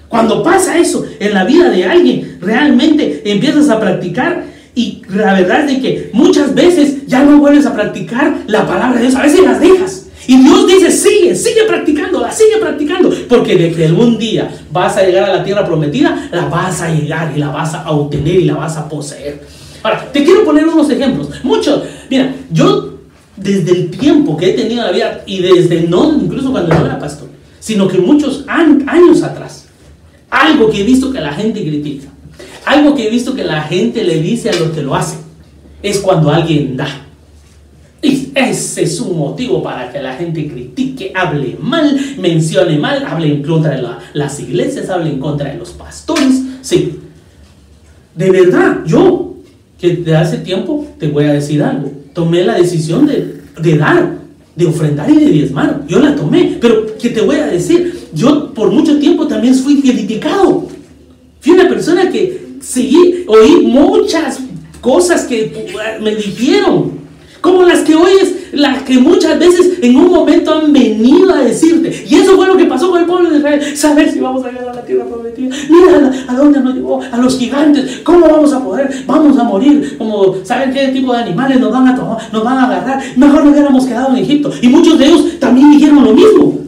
Cuando 0.09 0.43
pasa 0.43 0.77
eso 0.77 1.05
en 1.19 1.33
la 1.33 1.43
vida 1.43 1.69
de 1.69 1.85
alguien, 1.85 2.37
realmente 2.39 3.21
empiezas 3.25 3.69
a 3.69 3.79
practicar 3.79 4.45
y 4.75 5.01
la 5.09 5.33
verdad 5.33 5.69
es 5.69 5.79
que 5.79 6.09
muchas 6.13 6.53
veces 6.53 7.05
ya 7.07 7.23
no 7.23 7.37
vuelves 7.37 7.65
a 7.65 7.73
practicar 7.73 8.37
la 8.47 8.65
palabra 8.67 8.99
de 8.99 9.07
Dios, 9.07 9.15
a 9.15 9.23
veces 9.23 9.41
las 9.41 9.59
dejas. 9.59 10.07
Y 10.25 10.37
Dios 10.37 10.67
dice, 10.67 10.91
sigue, 10.91 11.35
sigue 11.35 11.63
practicándola, 11.67 12.31
sigue 12.31 12.57
practicando, 12.59 13.11
porque 13.27 13.55
de 13.55 13.85
algún 13.85 14.17
día 14.17 14.49
vas 14.71 14.95
a 14.97 15.03
llegar 15.03 15.29
a 15.29 15.35
la 15.35 15.43
tierra 15.43 15.65
prometida, 15.65 16.29
la 16.31 16.45
vas 16.45 16.81
a 16.81 16.89
llegar 16.93 17.33
y 17.35 17.39
la 17.39 17.49
vas 17.49 17.73
a 17.73 17.91
obtener 17.91 18.35
y 18.35 18.45
la 18.45 18.55
vas 18.55 18.77
a 18.77 18.87
poseer. 18.87 19.41
Ahora, 19.83 20.11
te 20.11 20.23
quiero 20.23 20.45
poner 20.45 20.65
unos 20.67 20.89
ejemplos. 20.89 21.29
Muchos, 21.43 21.83
mira, 22.09 22.33
yo 22.49 22.93
desde 23.35 23.71
el 23.71 23.91
tiempo 23.91 24.37
que 24.37 24.51
he 24.51 24.53
tenido 24.53 24.81
en 24.81 24.87
la 24.87 24.91
vida 24.91 25.23
y 25.25 25.41
desde 25.41 25.81
no, 25.81 26.13
incluso 26.15 26.51
cuando 26.51 26.73
no 26.73 26.85
era 26.85 26.97
pastor, 26.97 27.29
sino 27.59 27.87
que 27.87 27.97
muchos 27.97 28.45
años 28.47 29.23
atrás, 29.23 29.67
algo 30.29 30.69
que 30.69 30.81
he 30.81 30.83
visto 30.83 31.11
que 31.11 31.19
la 31.19 31.33
gente 31.33 31.61
critica. 31.61 32.09
Algo 32.65 32.95
que 32.95 33.07
he 33.07 33.09
visto 33.09 33.35
que 33.35 33.43
la 33.43 33.61
gente 33.63 34.03
le 34.03 34.21
dice 34.21 34.49
a 34.49 34.55
los 34.55 34.71
que 34.71 34.81
lo 34.81 34.95
hacen. 34.95 35.19
Es 35.81 35.99
cuando 35.99 36.31
alguien 36.31 36.77
da. 36.77 36.87
Y 38.01 38.31
ese 38.35 38.83
es 38.83 38.99
un 38.99 39.17
motivo 39.17 39.63
para 39.63 39.91
que 39.91 40.01
la 40.01 40.15
gente 40.15 40.47
critique, 40.47 41.11
hable 41.15 41.57
mal, 41.59 41.97
mencione 42.17 42.77
mal, 42.77 43.05
hable 43.05 43.27
en 43.27 43.43
contra 43.43 43.75
de 43.75 43.87
las 44.13 44.39
iglesias, 44.39 44.89
hable 44.89 45.09
en 45.09 45.19
contra 45.19 45.51
de 45.51 45.57
los 45.57 45.69
pastores. 45.71 46.41
Sí. 46.61 46.99
De 48.15 48.29
verdad, 48.29 48.79
yo, 48.85 49.32
que 49.83 49.97
de 49.97 50.15
hace 50.15 50.37
tiempo, 50.37 50.87
te 50.97 51.09
voy 51.09 51.25
a 51.25 51.33
decir 51.33 51.61
algo. 51.61 51.91
Tomé 52.13 52.45
la 52.45 52.57
decisión 52.57 53.05
de, 53.05 53.41
de 53.59 53.77
dar, 53.77 54.17
de 54.55 54.65
ofrendar 54.65 55.09
y 55.09 55.15
de 55.15 55.25
diezmar. 55.25 55.83
Yo 55.89 55.99
la 55.99 56.15
tomé. 56.15 56.57
Pero, 56.61 56.95
¿qué 56.97 57.09
te 57.09 57.19
voy 57.19 57.35
a 57.35 57.47
decir? 57.47 57.93
yo 58.13 58.53
por 58.53 58.71
mucho 58.71 58.97
tiempo 58.97 59.27
también 59.27 59.53
fui 59.55 59.81
criticado. 59.81 60.69
Fui 61.41 61.51
una 61.51 61.67
persona 61.67 62.09
que 62.09 62.59
seguí, 62.61 63.25
oí 63.27 63.65
muchas 63.65 64.39
cosas 64.79 65.25
que 65.25 65.73
me 66.01 66.15
dijeron, 66.15 67.02
como 67.43 67.63
las 67.63 67.81
que 67.81 67.93
oyes, 67.93 68.53
las 68.53 68.83
que 68.83 68.99
muchas 68.99 69.37
veces 69.37 69.79
en 69.81 69.97
un 69.97 70.09
momento 70.09 70.53
han 70.53 70.71
venido 70.71 71.33
a 71.33 71.39
decirte. 71.39 72.05
Y 72.07 72.15
eso 72.15 72.37
fue 72.37 72.47
lo 72.47 72.55
que 72.55 72.63
pasó 72.67 72.89
con 72.89 73.01
el 73.01 73.05
pueblo 73.05 73.29
de 73.29 73.39
Israel. 73.39 73.77
Saber 73.77 74.09
si 74.09 74.21
vamos 74.21 74.45
a 74.45 74.49
llegar 74.49 74.69
a 74.69 74.75
la 74.75 74.85
tierra 74.85 75.03
prometida. 75.03 75.53
Mira 75.69 76.09
a, 76.25 76.35
dónde 76.37 76.61
nos 76.61 76.73
llevó, 76.73 77.01
a 77.01 77.17
los 77.17 77.37
gigantes. 77.37 77.99
¿Cómo 78.05 78.21
vamos 78.29 78.53
a 78.53 78.63
poder? 78.63 79.03
Vamos 79.05 79.37
a 79.37 79.43
morir. 79.43 79.97
Como, 79.97 80.35
¿saben 80.45 80.71
qué 80.71 80.87
tipo 80.87 81.11
de 81.11 81.19
animales 81.19 81.59
nos 81.59 81.73
van 81.73 81.89
a 81.89 81.95
tomar, 81.97 82.17
nos 82.31 82.43
van 82.45 82.57
a 82.59 82.63
agarrar? 82.63 83.03
Mejor 83.17 83.43
nos 83.43 83.51
hubiéramos 83.51 83.85
quedado 83.85 84.15
en 84.15 84.23
Egipto. 84.23 84.49
Y 84.61 84.69
muchos 84.69 84.97
de 84.97 85.05
ellos 85.07 85.37
también 85.41 85.69
dijeron 85.69 86.01
lo 86.01 86.13
mismo. 86.13 86.62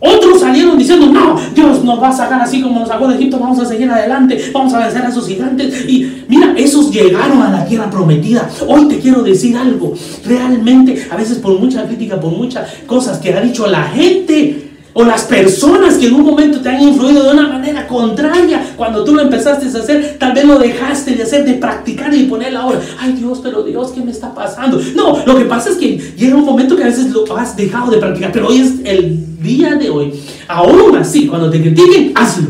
Otros 0.00 0.40
salieron 0.40 0.78
diciendo, 0.78 1.06
no, 1.06 1.38
Dios 1.54 1.84
nos 1.84 2.02
va 2.02 2.08
a 2.08 2.12
sacar 2.12 2.40
así 2.40 2.62
como 2.62 2.80
nos 2.80 2.88
sacó 2.88 3.06
de 3.08 3.16
Egipto, 3.16 3.38
vamos 3.38 3.58
a 3.60 3.66
seguir 3.66 3.90
adelante, 3.90 4.50
vamos 4.52 4.72
a 4.72 4.78
vencer 4.78 5.02
a 5.02 5.08
esos 5.08 5.28
gigantes. 5.28 5.84
Y 5.86 6.24
mira, 6.26 6.54
esos 6.56 6.90
llegaron 6.90 7.42
a 7.42 7.50
la 7.50 7.66
tierra 7.66 7.90
prometida. 7.90 8.48
Hoy 8.66 8.88
te 8.88 8.98
quiero 8.98 9.22
decir 9.22 9.56
algo, 9.56 9.94
realmente, 10.24 11.06
a 11.10 11.16
veces 11.16 11.38
por 11.38 11.58
mucha 11.58 11.86
crítica, 11.86 12.18
por 12.18 12.32
muchas 12.32 12.68
cosas 12.86 13.18
que 13.18 13.34
ha 13.34 13.40
dicho 13.42 13.66
la 13.66 13.84
gente, 13.84 14.69
o 14.92 15.04
las 15.04 15.22
personas 15.22 15.96
que 15.96 16.06
en 16.06 16.14
un 16.14 16.24
momento 16.24 16.60
te 16.60 16.68
han 16.68 16.82
influido 16.82 17.22
de 17.22 17.30
una 17.30 17.46
manera 17.46 17.86
contraria, 17.86 18.74
cuando 18.76 19.04
tú 19.04 19.14
lo 19.14 19.22
empezaste 19.22 19.66
a 19.66 19.80
hacer, 19.80 20.16
tal 20.18 20.32
vez 20.32 20.44
lo 20.44 20.58
dejaste 20.58 21.14
de 21.14 21.22
hacer, 21.22 21.44
de 21.44 21.54
practicar 21.54 22.12
y 22.12 22.24
poner 22.24 22.52
la 22.52 22.66
hora. 22.66 22.80
Ay 22.98 23.12
Dios, 23.12 23.40
pero 23.42 23.62
Dios, 23.62 23.92
¿qué 23.92 24.00
me 24.00 24.10
está 24.10 24.34
pasando? 24.34 24.80
No, 24.96 25.24
lo 25.24 25.38
que 25.38 25.44
pasa 25.44 25.70
es 25.70 25.76
que 25.76 25.96
llega 26.16 26.34
un 26.34 26.44
momento 26.44 26.76
que 26.76 26.82
a 26.82 26.86
veces 26.86 27.10
lo 27.10 27.36
has 27.36 27.56
dejado 27.56 27.92
de 27.92 27.98
practicar, 27.98 28.32
pero 28.32 28.48
hoy 28.48 28.58
es 28.58 28.72
el 28.84 29.40
día 29.40 29.76
de 29.76 29.90
hoy. 29.90 30.12
Aún 30.48 30.96
así, 30.96 31.28
cuando 31.28 31.50
te 31.50 31.60
critiquen, 31.60 32.12
hazlo. 32.16 32.48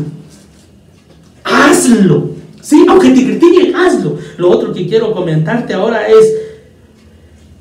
Hazlo. 1.43 2.31
Sí, 2.61 2.85
aunque 2.87 3.09
te 3.09 3.23
critiquen, 3.23 3.75
hazlo. 3.75 4.17
Lo 4.37 4.49
otro 4.49 4.73
que 4.73 4.87
quiero 4.87 5.11
comentarte 5.11 5.75
ahora 5.75 6.07
es, 6.07 6.33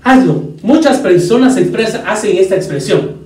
hazlo. 0.02 0.50
Muchas 0.62 0.98
personas 0.98 1.58
expresan, 1.58 2.06
hacen 2.06 2.36
esta 2.38 2.54
expresión 2.56 3.19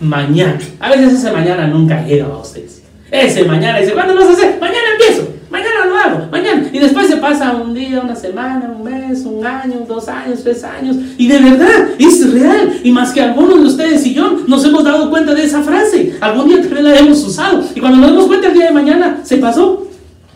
mañana. 0.00 0.58
A 0.80 0.90
veces 0.90 1.14
ese 1.14 1.32
mañana 1.32 1.66
nunca 1.66 2.04
llega 2.04 2.26
a 2.26 2.38
ustedes. 2.38 2.82
Ese 3.10 3.44
mañana 3.44 3.78
dice, 3.78 3.92
¿cuándo 3.92 4.14
lo 4.14 4.20
vas 4.20 4.30
a 4.30 4.32
hacer? 4.32 4.58
Mañana 4.60 4.86
empiezo, 4.92 5.28
mañana 5.50 5.86
lo 5.86 5.96
hago, 5.96 6.26
mañana. 6.30 6.68
Y 6.72 6.78
después 6.78 7.06
se 7.06 7.16
pasa 7.16 7.52
un 7.52 7.72
día, 7.72 8.00
una 8.00 8.14
semana, 8.14 8.70
un 8.76 8.84
mes, 8.84 9.24
un 9.24 9.44
año, 9.44 9.86
dos 9.88 10.08
años, 10.08 10.40
tres 10.42 10.62
años. 10.62 10.96
Y 11.16 11.26
de 11.26 11.38
verdad, 11.38 11.88
es 11.98 12.32
real. 12.32 12.80
Y 12.84 12.92
más 12.92 13.12
que 13.12 13.22
algunos 13.22 13.60
de 13.60 13.66
ustedes 13.66 14.06
y 14.06 14.12
yo 14.12 14.38
nos 14.46 14.64
hemos 14.64 14.84
dado 14.84 15.08
cuenta 15.08 15.34
de 15.34 15.44
esa 15.44 15.62
frase. 15.62 16.16
Algún 16.20 16.48
día 16.48 16.60
también 16.60 16.84
la 16.84 16.98
hemos 16.98 17.24
usado. 17.24 17.64
Y 17.74 17.80
cuando 17.80 17.98
nos 17.98 18.10
damos 18.10 18.26
cuenta 18.26 18.48
el 18.48 18.54
día 18.54 18.66
de 18.66 18.72
mañana, 18.72 19.20
se 19.22 19.38
pasó. 19.38 19.86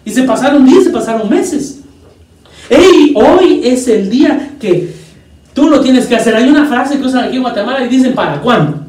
Y 0.04 0.10
se 0.10 0.22
pasaron 0.22 0.64
días, 0.64 0.84
se 0.84 0.90
pasaron 0.90 1.28
meses. 1.28 1.80
Hey, 2.70 3.14
hoy 3.14 3.60
es 3.64 3.86
el 3.86 4.08
día 4.08 4.52
que 4.58 4.94
tú 5.52 5.68
lo 5.68 5.80
tienes 5.80 6.06
que 6.06 6.16
hacer. 6.16 6.34
Hay 6.34 6.48
una 6.48 6.64
frase 6.64 6.98
que 6.98 7.04
usan 7.04 7.24
aquí 7.24 7.36
en 7.36 7.42
Guatemala 7.42 7.84
y 7.84 7.88
dicen, 7.88 8.14
¿para 8.14 8.40
cuándo? 8.40 8.81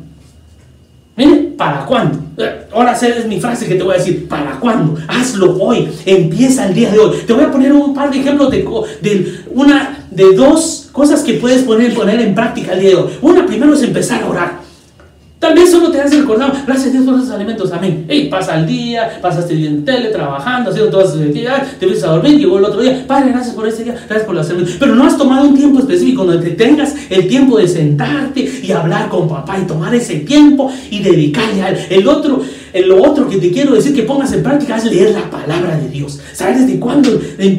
¿Para 1.64 1.86
cuándo? 1.86 2.20
Ahora 2.74 2.92
es 2.92 3.26
mi 3.26 3.40
frase 3.40 3.66
que 3.66 3.76
te 3.76 3.84
voy 3.84 3.96
a 3.96 3.98
decir, 3.98 4.28
¿para 4.28 4.60
cuándo? 4.60 4.98
Hazlo 5.08 5.58
hoy, 5.60 5.88
empieza 6.06 6.68
el 6.68 6.74
día 6.74 6.92
de 6.92 7.00
hoy. 7.00 7.18
Te 7.26 7.32
voy 7.32 7.46
a 7.46 7.52
poner 7.52 7.72
un 7.72 7.94
par 7.94 8.12
de 8.12 8.20
ejemplos 8.20 8.52
de, 8.52 8.66
de 9.02 9.40
una, 9.50 10.06
de 10.12 10.34
dos 10.34 10.90
cosas 10.92 11.22
que 11.22 11.36
puedes 11.36 11.62
poner, 11.64 11.94
poner 11.94 12.20
en 12.20 12.36
práctica 12.36 12.74
el 12.74 12.82
día 12.82 12.90
de 12.90 12.96
hoy. 12.96 13.12
Una, 13.22 13.46
primero 13.46 13.74
es 13.74 13.82
empezar 13.82 14.24
a 14.24 14.28
orar. 14.28 14.63
Vez 15.52 15.70
solo 15.70 15.92
te 15.92 16.02
has 16.02 16.12
recordado, 16.12 16.54
gracias 16.66 16.88
a 16.88 16.92
Dios 16.92 17.06
por 17.06 17.16
esos 17.16 17.30
alimentos, 17.30 17.72
amén. 17.72 18.06
Hey, 18.08 18.28
pasa 18.32 18.58
el 18.60 18.66
día, 18.66 19.20
pasaste 19.22 19.54
el 19.54 19.60
día 19.60 19.70
en 19.70 19.86
tele, 19.86 20.10
trabajando, 20.10 20.72
haciendo 20.72 20.90
todas 20.90 21.10
esas 21.10 21.28
actividades, 21.28 21.78
te 21.78 21.86
vienes 21.86 22.04
a 22.04 22.08
dormir, 22.08 22.40
llegó 22.40 22.58
el 22.58 22.66
otro 22.66 22.82
día, 22.82 23.04
Padre, 23.06 23.32
gracias 23.32 23.54
por 23.54 23.68
este 23.68 23.84
día, 23.84 23.94
gracias 23.94 24.24
por 24.26 24.34
los 24.34 24.50
alimentos. 24.50 24.78
Pero 24.80 24.96
no 24.96 25.04
has 25.06 25.16
tomado 25.16 25.48
un 25.48 25.56
tiempo 25.56 25.80
específico 25.80 26.26
donde 26.26 26.50
te 26.50 26.56
tengas 26.56 26.96
el 27.10 27.28
tiempo 27.28 27.60
de 27.60 27.68
sentarte 27.68 28.52
y 28.64 28.72
hablar 28.72 29.10
con 29.10 29.30
papá 29.30 29.60
y 29.60 29.68
tomar 29.68 29.94
ese 29.94 30.16
tiempo 30.22 30.72
y 30.90 31.04
dedicarle 31.04 31.62
a 31.62 31.70
él. 31.70 31.78
El 31.90 32.08
otro, 32.08 32.42
lo 32.86 33.04
otro 33.04 33.30
que 33.30 33.38
te 33.38 33.52
quiero 33.52 33.74
decir 33.74 33.94
que 33.94 34.04
pongas 34.04 34.34
en 34.34 34.42
práctica 34.42 34.78
es 34.78 34.86
leer 34.86 35.12
la 35.12 35.30
palabra 35.30 35.78
de 35.78 35.88
Dios. 35.90 36.20
¿Sabes 36.34 36.66
desde 36.66 36.80
cuándo 36.80 37.12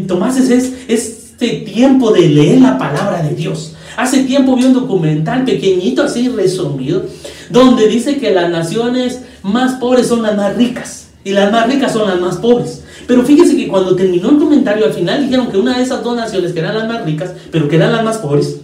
tomases 0.09 0.51
es, 0.51 0.73
este 0.89 1.49
tiempo 1.61 2.13
de 2.13 2.29
leer 2.29 2.61
la 2.61 2.77
palabra 2.77 3.23
de 3.23 3.35
Dios? 3.35 3.74
Hace 3.97 4.25
tiempo 4.25 4.57
vi 4.57 4.65
un 4.65 4.73
documental 4.73 5.45
pequeñito, 5.45 6.03
así 6.03 6.29
resumido, 6.29 7.05
donde 7.51 7.89
dice 7.89 8.19
que 8.19 8.33
las 8.33 8.51
naciones 8.51 9.23
más 9.43 9.75
pobres 9.75 10.09
son 10.09 10.23
las 10.23 10.37
más 10.37 10.57
ricas 10.57 11.09
y 11.25 11.31
las 11.31 11.51
más 11.53 11.67
ricas 11.67 11.93
son 11.93 12.09
las 12.09 12.21
más 12.21 12.37
pobres. 12.37 12.83
Pero 13.07 13.25
fíjese 13.25 13.57
que 13.57 13.69
cuando 13.69 13.95
terminó 13.95 14.31
el 14.31 14.39
comentario 14.39 14.85
al 14.87 14.93
final 14.93 15.23
dijeron 15.23 15.51
que 15.51 15.59
una 15.59 15.77
de 15.77 15.83
esas 15.83 16.03
dos 16.03 16.17
naciones 16.17 16.53
que 16.53 16.61
eran 16.61 16.77
las 16.77 16.89
más 16.89 17.05
ricas, 17.05 17.33
pero 17.51 17.69
que 17.69 17.77
eran 17.77 17.93
las 17.93 18.05
más 18.05 18.19
pobres, 18.19 18.61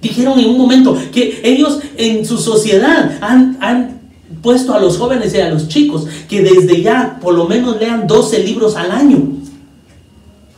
dijeron 0.00 0.38
en 0.38 0.46
un 0.46 0.58
momento 0.58 0.96
que 1.12 1.40
ellos 1.44 1.80
en 1.96 2.24
su 2.24 2.38
sociedad 2.38 3.18
han, 3.20 3.58
han 3.60 4.00
puesto 4.42 4.74
a 4.74 4.80
los 4.80 4.96
jóvenes 4.98 5.34
y 5.34 5.40
a 5.40 5.50
los 5.50 5.68
chicos 5.68 6.06
que 6.28 6.42
desde 6.42 6.82
ya 6.82 7.18
por 7.20 7.34
lo 7.34 7.46
menos 7.46 7.78
lean 7.78 8.06
12 8.06 8.44
libros 8.44 8.76
al 8.76 8.90
año. 8.90 9.40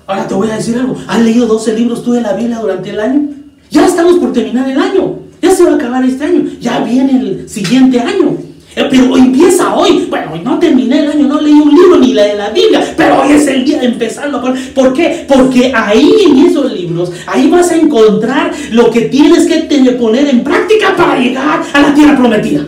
Ahora 0.07 0.27
te 0.27 0.35
voy 0.35 0.51
a 0.51 0.57
decir 0.57 0.77
algo, 0.77 0.97
¿has 1.07 1.21
leído 1.21 1.47
12 1.47 1.75
libros 1.75 2.03
tú 2.03 2.13
de 2.13 2.23
la 2.23 2.33
Biblia 2.33 2.59
durante 2.59 2.91
el 2.91 3.01
año? 3.01 3.29
Ya 3.71 3.87
estamos 3.87 4.19
por 4.19 4.33
terminar 4.33 4.69
el 4.69 4.79
año. 4.79 5.19
Ya 5.41 5.51
se 5.51 5.65
va 5.65 5.73
a 5.73 5.75
acabar 5.75 6.05
este 6.05 6.25
año. 6.25 6.45
Ya 6.61 6.81
viene 6.81 7.19
el 7.19 7.49
siguiente 7.49 8.01
año. 8.01 8.37
Eh, 8.75 8.87
pero 8.91 9.17
empieza 9.17 9.75
hoy. 9.75 10.07
Bueno, 10.09 10.33
no 10.43 10.59
terminé 10.59 11.01
el 11.01 11.11
año, 11.11 11.27
no 11.27 11.41
leí 11.41 11.53
un 11.53 11.75
libro 11.75 11.99
ni 11.99 12.15
la 12.15 12.25
de 12.25 12.35
la 12.35 12.51
Biblia, 12.51 12.95
pero 12.97 13.23
hoy 13.23 13.33
es 13.33 13.47
el 13.47 13.65
día 13.65 13.81
de 13.81 13.87
empezarlo. 13.87 14.43
¿Por 14.75 14.93
qué? 14.93 15.25
Porque 15.29 15.73
ahí 15.75 16.11
en 16.27 16.47
esos 16.47 16.73
libros, 16.73 17.13
ahí 17.27 17.49
vas 17.49 17.71
a 17.71 17.77
encontrar 17.77 18.53
lo 18.71 18.91
que 18.91 19.03
tienes 19.03 19.47
que 19.47 19.63
poner 19.93 20.29
en 20.29 20.43
práctica 20.43 20.95
para 20.97 21.19
llegar 21.19 21.63
a 21.73 21.81
la 21.81 21.95
tierra 21.95 22.17
prometida. 22.17 22.67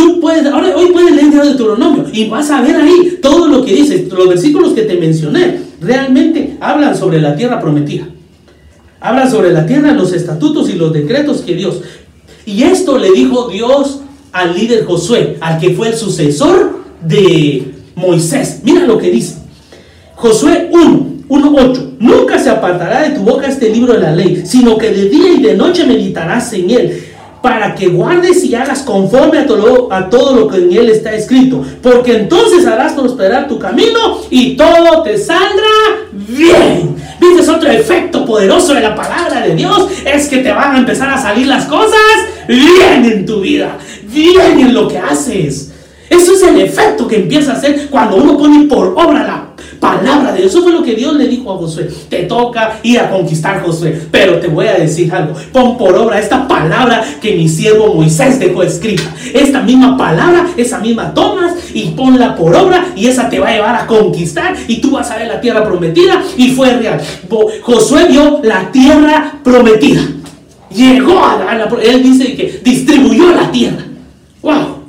Tú 0.00 0.18
puedes, 0.18 0.46
ahora 0.46 0.74
hoy 0.74 0.92
puedes 0.92 1.14
leer 1.14 1.26
el 1.26 1.30
de 1.30 1.44
Deuteronomio 1.44 2.06
y 2.10 2.26
vas 2.26 2.50
a 2.50 2.62
ver 2.62 2.74
ahí 2.74 3.18
todo 3.20 3.48
lo 3.48 3.62
que 3.62 3.74
dice. 3.74 4.08
Los 4.10 4.30
versículos 4.30 4.72
que 4.72 4.84
te 4.84 4.96
mencioné 4.96 5.60
realmente 5.78 6.56
hablan 6.58 6.96
sobre 6.96 7.20
la 7.20 7.36
tierra 7.36 7.60
prometida. 7.60 8.08
Habla 8.98 9.30
sobre 9.30 9.52
la 9.52 9.66
tierra, 9.66 9.92
los 9.92 10.14
estatutos 10.14 10.70
y 10.70 10.72
los 10.72 10.94
decretos 10.94 11.42
que 11.42 11.54
Dios. 11.54 11.82
Y 12.46 12.62
esto 12.62 12.96
le 12.96 13.12
dijo 13.12 13.48
Dios 13.48 14.00
al 14.32 14.54
líder 14.54 14.86
Josué, 14.86 15.36
al 15.38 15.58
que 15.58 15.74
fue 15.74 15.88
el 15.88 15.94
sucesor 15.94 16.78
de 17.02 17.74
Moisés. 17.94 18.60
Mira 18.64 18.86
lo 18.86 18.96
que 18.96 19.10
dice. 19.10 19.34
Josué 20.14 20.70
1, 20.72 21.06
1.8. 21.28 21.90
Nunca 21.98 22.38
se 22.38 22.48
apartará 22.48 23.02
de 23.02 23.16
tu 23.16 23.20
boca 23.20 23.46
este 23.46 23.68
libro 23.68 23.92
de 23.92 24.00
la 24.00 24.16
ley, 24.16 24.44
sino 24.46 24.78
que 24.78 24.88
de 24.88 25.10
día 25.10 25.32
y 25.34 25.42
de 25.42 25.56
noche 25.56 25.84
meditarás 25.84 26.54
en 26.54 26.70
él, 26.70 27.04
para 27.42 27.74
que 27.74 27.88
guardes 27.88 28.44
y 28.44 28.54
hagas 28.54 28.80
conforme 28.80 29.38
a 29.38 29.46
todo, 29.46 29.92
a 29.92 30.08
todo 30.10 30.34
lo 30.34 30.48
que 30.48 30.58
en 30.58 30.72
él 30.72 30.90
está 30.90 31.12
escrito. 31.12 31.64
Porque 31.82 32.16
entonces 32.16 32.66
harás 32.66 32.92
prosperar 32.92 33.48
tu 33.48 33.58
camino 33.58 34.18
y 34.30 34.56
todo 34.56 35.02
te 35.02 35.16
saldrá 35.16 36.06
bien. 36.12 36.96
¿Viste 37.20 37.50
otro 37.50 37.70
efecto 37.70 38.24
poderoso 38.24 38.74
de 38.74 38.80
la 38.80 38.94
palabra 38.94 39.40
de 39.40 39.54
Dios? 39.54 39.88
Es 40.04 40.28
que 40.28 40.38
te 40.38 40.52
van 40.52 40.74
a 40.74 40.78
empezar 40.78 41.10
a 41.10 41.20
salir 41.20 41.46
las 41.46 41.66
cosas 41.66 41.98
bien 42.48 43.04
en 43.04 43.26
tu 43.26 43.40
vida, 43.40 43.76
bien 44.04 44.60
en 44.60 44.74
lo 44.74 44.88
que 44.88 44.98
haces. 44.98 45.72
Eso 46.08 46.32
es 46.32 46.42
el 46.42 46.60
efecto 46.60 47.06
que 47.06 47.16
empieza 47.16 47.52
a 47.52 47.56
hacer 47.56 47.88
cuando 47.88 48.16
uno 48.16 48.36
pone 48.36 48.66
por 48.66 48.88
obra 48.96 49.22
la 49.22 49.49
palabra 49.80 50.32
de 50.32 50.40
Dios. 50.40 50.52
Eso 50.52 50.62
fue 50.62 50.72
lo 50.72 50.82
que 50.82 50.94
Dios 50.94 51.14
le 51.16 51.26
dijo 51.26 51.52
a 51.52 51.56
Josué. 51.56 51.88
Te 52.08 52.24
toca 52.24 52.78
ir 52.82 53.00
a 53.00 53.10
conquistar 53.10 53.62
Josué. 53.62 54.00
Pero 54.10 54.38
te 54.38 54.46
voy 54.46 54.66
a 54.66 54.74
decir 54.74 55.12
algo. 55.12 55.34
Pon 55.52 55.76
por 55.76 55.96
obra 55.96 56.20
esta 56.20 56.46
palabra 56.46 57.02
que 57.20 57.34
mi 57.34 57.48
siervo 57.48 57.94
Moisés 57.94 58.38
dejó 58.38 58.62
escrita. 58.62 59.12
Esta 59.34 59.62
misma 59.62 59.96
palabra, 59.96 60.46
esa 60.56 60.78
misma 60.78 61.12
tomas 61.14 61.54
y 61.74 61.90
ponla 61.90 62.36
por 62.36 62.54
obra 62.54 62.86
y 62.94 63.06
esa 63.06 63.28
te 63.28 63.40
va 63.40 63.48
a 63.48 63.52
llevar 63.52 63.74
a 63.74 63.86
conquistar 63.86 64.54
y 64.68 64.80
tú 64.80 64.92
vas 64.92 65.10
a 65.10 65.16
ver 65.16 65.28
la 65.28 65.40
tierra 65.40 65.64
prometida 65.64 66.22
y 66.36 66.52
fue 66.52 66.74
real. 66.74 67.00
Josué 67.62 68.06
vio 68.08 68.40
la 68.42 68.70
tierra 68.70 69.34
prometida. 69.42 70.02
Llegó 70.74 71.24
a 71.24 71.36
la, 71.36 71.68
él 71.82 72.02
dice 72.02 72.36
que 72.36 72.60
distribuyó 72.62 73.34
la 73.34 73.50
tierra. 73.50 73.84
Wow. 74.42 74.80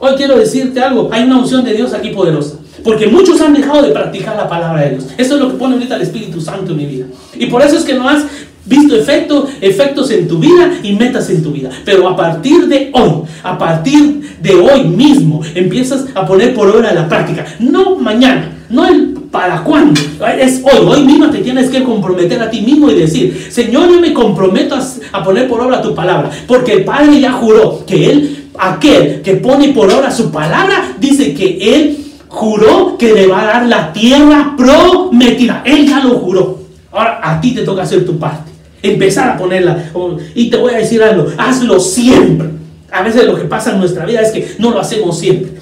Hoy 0.00 0.12
quiero 0.16 0.38
decirte 0.38 0.80
algo, 0.80 1.10
hay 1.12 1.24
una 1.24 1.38
unción 1.38 1.64
de 1.64 1.74
Dios 1.74 1.92
aquí 1.92 2.10
poderosa. 2.10 2.57
Porque 2.88 3.06
muchos 3.06 3.38
han 3.42 3.52
dejado 3.52 3.82
de 3.82 3.90
practicar 3.90 4.34
la 4.34 4.48
palabra 4.48 4.80
de 4.80 4.90
Dios. 4.92 5.08
Eso 5.18 5.34
es 5.34 5.40
lo 5.42 5.50
que 5.50 5.58
pone 5.58 5.74
ahorita 5.74 5.96
el 5.96 6.00
Espíritu 6.00 6.40
Santo 6.40 6.70
en 6.72 6.78
mi 6.78 6.86
vida. 6.86 7.04
Y 7.38 7.44
por 7.44 7.60
eso 7.60 7.76
es 7.76 7.84
que 7.84 7.92
no 7.92 8.08
has 8.08 8.24
visto 8.64 8.96
efecto, 8.96 9.46
efectos 9.60 10.10
en 10.10 10.26
tu 10.26 10.38
vida 10.38 10.72
y 10.82 10.94
metas 10.94 11.28
en 11.28 11.42
tu 11.42 11.52
vida. 11.52 11.68
Pero 11.84 12.08
a 12.08 12.16
partir 12.16 12.66
de 12.66 12.90
hoy, 12.94 13.24
a 13.42 13.58
partir 13.58 14.38
de 14.40 14.54
hoy 14.54 14.84
mismo, 14.84 15.42
empiezas 15.54 16.06
a 16.14 16.24
poner 16.24 16.54
por 16.54 16.74
obra 16.74 16.94
la 16.94 17.06
práctica. 17.06 17.44
No 17.58 17.96
mañana, 17.96 18.56
no 18.70 18.86
el 18.86 19.18
para 19.30 19.62
cuándo. 19.64 20.00
Es 20.40 20.62
hoy, 20.64 20.86
hoy 20.86 21.04
mismo 21.04 21.28
te 21.28 21.40
tienes 21.40 21.68
que 21.68 21.84
comprometer 21.84 22.40
a 22.40 22.48
ti 22.48 22.62
mismo 22.62 22.90
y 22.90 22.94
decir, 22.94 23.48
Señor, 23.50 23.90
yo 23.90 24.00
me 24.00 24.14
comprometo 24.14 24.74
a, 24.76 24.82
a 25.12 25.22
poner 25.22 25.46
por 25.46 25.60
obra 25.60 25.82
tu 25.82 25.94
palabra. 25.94 26.30
Porque 26.46 26.72
el 26.72 26.84
Padre 26.86 27.20
ya 27.20 27.32
juró 27.32 27.84
que 27.84 28.10
Él, 28.10 28.46
aquel 28.58 29.20
que 29.20 29.34
pone 29.34 29.74
por 29.74 29.92
obra 29.92 30.10
su 30.10 30.30
palabra, 30.30 30.96
dice 30.98 31.34
que 31.34 31.58
Él 31.60 32.07
juró 32.28 32.96
que 32.98 33.12
le 33.12 33.26
va 33.26 33.42
a 33.42 33.46
dar 33.46 33.66
la 33.66 33.92
tierra 33.92 34.54
prometida. 34.56 35.62
Él 35.64 35.88
ya 35.88 36.00
lo 36.00 36.18
juró. 36.18 36.58
Ahora 36.92 37.20
a 37.22 37.40
ti 37.40 37.54
te 37.54 37.62
toca 37.62 37.82
hacer 37.82 38.04
tu 38.04 38.18
parte. 38.18 38.50
Empezar 38.82 39.30
a 39.30 39.36
ponerla. 39.36 39.90
Y 40.34 40.50
te 40.50 40.56
voy 40.56 40.74
a 40.74 40.78
decir 40.78 41.02
algo, 41.02 41.26
hazlo 41.36 41.80
siempre. 41.80 42.48
A 42.90 43.02
veces 43.02 43.24
lo 43.26 43.36
que 43.36 43.44
pasa 43.44 43.72
en 43.72 43.80
nuestra 43.80 44.06
vida 44.06 44.20
es 44.22 44.30
que 44.30 44.54
no 44.58 44.70
lo 44.70 44.80
hacemos 44.80 45.18
siempre. 45.18 45.52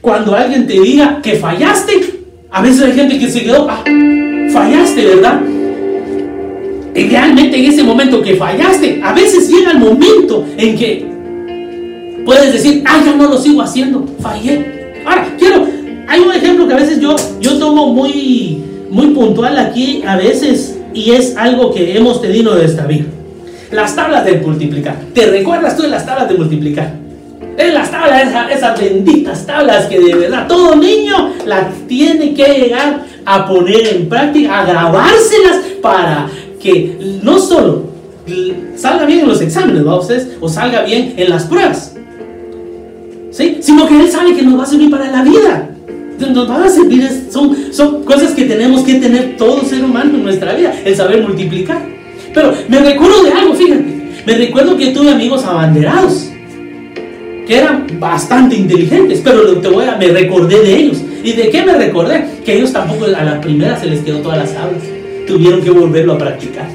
Cuando 0.00 0.34
alguien 0.34 0.66
te 0.66 0.80
diga 0.80 1.20
que 1.22 1.36
fallaste, 1.36 2.20
a 2.50 2.62
veces 2.62 2.82
hay 2.82 2.92
gente 2.92 3.18
que 3.18 3.30
se 3.30 3.42
quedó, 3.42 3.66
ah, 3.68 3.82
fallaste, 4.52 5.04
¿verdad? 5.04 5.40
Idealmente 6.94 7.58
en 7.58 7.64
ese 7.64 7.82
momento 7.82 8.22
que 8.22 8.36
fallaste, 8.36 9.00
a 9.02 9.12
veces 9.12 9.48
llega 9.48 9.72
el 9.72 9.78
momento 9.78 10.46
en 10.56 10.76
que 10.76 11.14
Puedes 12.24 12.54
decir, 12.54 12.82
ah, 12.86 13.02
ya 13.04 13.14
no 13.14 13.28
lo 13.28 13.38
sigo 13.38 13.60
haciendo, 13.60 14.06
fallé. 14.20 15.02
Ahora, 15.04 15.28
quiero, 15.38 15.66
hay 16.08 16.20
un 16.20 16.32
ejemplo 16.32 16.66
que 16.66 16.74
a 16.74 16.78
veces 16.78 17.00
yo, 17.00 17.16
yo 17.40 17.58
tomo 17.58 17.92
muy, 17.92 18.62
muy 18.90 19.08
puntual 19.08 19.58
aquí, 19.58 20.02
a 20.06 20.16
veces, 20.16 20.78
y 20.92 21.12
es 21.12 21.36
algo 21.36 21.72
que 21.72 21.96
hemos 21.96 22.20
tenido 22.20 22.54
de 22.54 22.64
esta 22.64 22.86
vida. 22.86 23.06
Las 23.70 23.96
tablas 23.96 24.24
de 24.24 24.38
multiplicar. 24.38 24.96
¿Te 25.12 25.26
recuerdas 25.26 25.76
tú 25.76 25.82
de 25.82 25.88
las 25.88 26.06
tablas 26.06 26.28
de 26.28 26.34
multiplicar? 26.36 26.92
Es 27.56 27.72
las 27.72 27.90
tablas, 27.90 28.28
esas, 28.28 28.50
esas 28.50 28.80
benditas 28.80 29.46
tablas 29.46 29.86
que 29.86 30.00
de 30.00 30.14
verdad 30.14 30.46
todo 30.48 30.74
niño 30.76 31.32
las 31.46 31.72
tiene 31.86 32.34
que 32.34 32.44
llegar 32.44 33.04
a 33.24 33.46
poner 33.46 33.86
en 33.88 34.08
práctica, 34.08 34.60
a 34.60 34.66
grabárselas 34.66 35.56
para 35.80 36.28
que 36.60 37.18
no 37.22 37.38
solo 37.38 37.94
salga 38.76 39.04
bien 39.04 39.20
en 39.20 39.28
los 39.28 39.40
exámenes, 39.40 39.86
¿va 39.86 39.98
ustedes? 39.98 40.36
O 40.40 40.48
salga 40.48 40.82
bien 40.82 41.14
en 41.16 41.30
las 41.30 41.44
pruebas. 41.44 41.94
¿Sí? 43.30 43.58
Sino 43.60 43.86
que 43.86 44.00
Él 44.00 44.10
sabe 44.10 44.34
que 44.34 44.42
nos 44.42 44.58
va 44.58 44.62
a 44.62 44.66
servir 44.66 44.90
para 44.90 45.10
la 45.10 45.22
vida. 45.22 45.73
Nos 46.18 46.48
van 46.48 46.62
a 46.62 46.68
servir, 46.68 47.08
son, 47.30 47.72
son 47.72 48.04
cosas 48.04 48.32
que 48.32 48.44
tenemos 48.44 48.82
que 48.82 48.94
tener 48.94 49.36
todo 49.36 49.64
ser 49.64 49.84
humano 49.84 50.14
en 50.14 50.24
nuestra 50.24 50.54
vida, 50.54 50.74
el 50.84 50.96
saber 50.96 51.22
multiplicar. 51.22 51.82
Pero 52.32 52.54
me 52.68 52.80
recuerdo 52.80 53.22
de 53.22 53.32
algo, 53.32 53.54
fíjate. 53.54 53.94
Me 54.26 54.34
recuerdo 54.34 54.76
que 54.76 54.88
tuve 54.88 55.10
amigos 55.10 55.44
abanderados 55.44 56.30
que 57.46 57.58
eran 57.58 57.86
bastante 57.98 58.56
inteligentes, 58.56 59.20
pero 59.22 59.58
te 59.58 59.68
voy 59.68 59.84
a, 59.84 59.96
me 59.96 60.08
recordé 60.08 60.60
de 60.62 60.76
ellos. 60.76 61.02
¿Y 61.22 61.32
de 61.32 61.50
qué 61.50 61.62
me 61.62 61.74
recordé? 61.74 62.24
Que 62.44 62.56
ellos 62.56 62.72
tampoco 62.72 63.04
a 63.06 63.08
la 63.08 63.40
primera 63.40 63.78
se 63.78 63.86
les 63.86 64.00
quedó 64.00 64.18
todas 64.18 64.38
las 64.38 64.54
tablas. 64.54 64.82
Tuvieron 65.26 65.62
que 65.62 65.70
volverlo 65.70 66.14
a 66.14 66.18
practicar. 66.18 66.68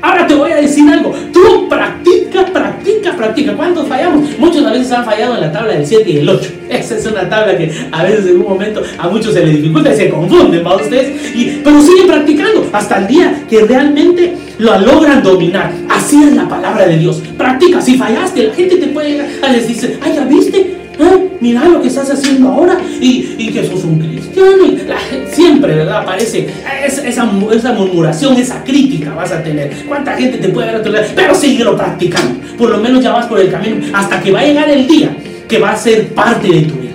Ahora 0.00 0.26
te 0.26 0.34
voy 0.34 0.50
a 0.50 0.56
decir 0.56 0.88
algo. 0.88 1.12
Tú 1.32 1.68
practica, 1.68 2.46
practica, 2.46 2.81
practica. 3.10 3.54
¿Cuántos 3.54 3.88
fallamos? 3.88 4.38
Muchos 4.38 4.64
a 4.64 4.72
veces 4.72 4.92
han 4.92 5.04
fallado 5.04 5.34
en 5.34 5.40
la 5.40 5.52
tabla 5.52 5.74
del 5.74 5.86
7 5.86 6.10
y 6.10 6.16
el 6.18 6.28
8. 6.28 6.50
Esa 6.70 6.96
es 6.96 7.06
una 7.06 7.28
tabla 7.28 7.56
que 7.56 7.70
a 7.90 8.02
veces 8.04 8.26
en 8.26 8.36
un 8.36 8.48
momento 8.48 8.82
a 8.98 9.08
muchos 9.08 9.34
se 9.34 9.44
les 9.44 9.56
dificulta 9.56 9.92
y 9.92 9.96
se 9.96 10.08
confunden, 10.08 10.64
¿va 10.64 10.76
ustedes? 10.76 11.60
Pero 11.62 11.82
siguen 11.82 12.06
practicando 12.06 12.66
hasta 12.72 12.98
el 12.98 13.06
día 13.08 13.44
que 13.48 13.64
realmente 13.64 14.34
lo 14.58 14.78
logran 14.78 15.22
dominar. 15.22 15.72
Así 15.88 16.22
es 16.22 16.34
la 16.34 16.48
palabra 16.48 16.86
de 16.86 16.98
Dios. 16.98 17.22
Practica. 17.36 17.80
Si 17.80 17.96
fallaste, 17.96 18.44
la 18.44 18.54
gente 18.54 18.76
te 18.76 18.86
puede 18.88 19.10
llegar 19.10 19.28
a 19.42 19.52
decir, 19.52 19.98
ay, 20.02 20.12
ya 20.14 20.24
viste, 20.24 20.81
¿Eh? 20.98 21.22
mira 21.40 21.64
lo 21.64 21.82
que 21.82 21.88
estás 21.88 22.08
haciendo 22.08 22.48
ahora 22.48 22.78
y, 23.00 23.48
que 23.52 23.66
sos 23.66 23.84
un 23.84 23.98
cristiano. 23.98 24.64
Y 24.64 25.34
siempre, 25.34 25.74
¿verdad? 25.74 26.02
Aparece 26.02 26.48
esa, 26.86 27.06
esa, 27.08 27.72
murmuración, 27.72 28.36
esa 28.36 28.62
crítica 28.62 29.12
vas 29.14 29.32
a 29.32 29.42
tener. 29.42 29.70
¿Cuánta 29.88 30.16
gente 30.16 30.38
te 30.38 30.48
puede 30.48 30.68
ver 30.68 30.76
a 30.76 30.82
tu 30.82 30.90
lado? 30.90 31.06
Pero 31.14 31.34
síguelo 31.34 31.76
practicando. 31.76 32.40
Por 32.56 32.70
lo 32.70 32.78
menos 32.78 33.02
ya 33.02 33.12
vas 33.12 33.26
por 33.26 33.40
el 33.40 33.50
camino 33.50 33.84
hasta 33.92 34.20
que 34.22 34.30
va 34.30 34.40
a 34.40 34.44
llegar 34.44 34.70
el 34.70 34.86
día 34.86 35.16
que 35.48 35.58
va 35.58 35.72
a 35.72 35.76
ser 35.76 36.08
parte 36.08 36.48
de 36.48 36.62
tu 36.62 36.74
vida. 36.74 36.92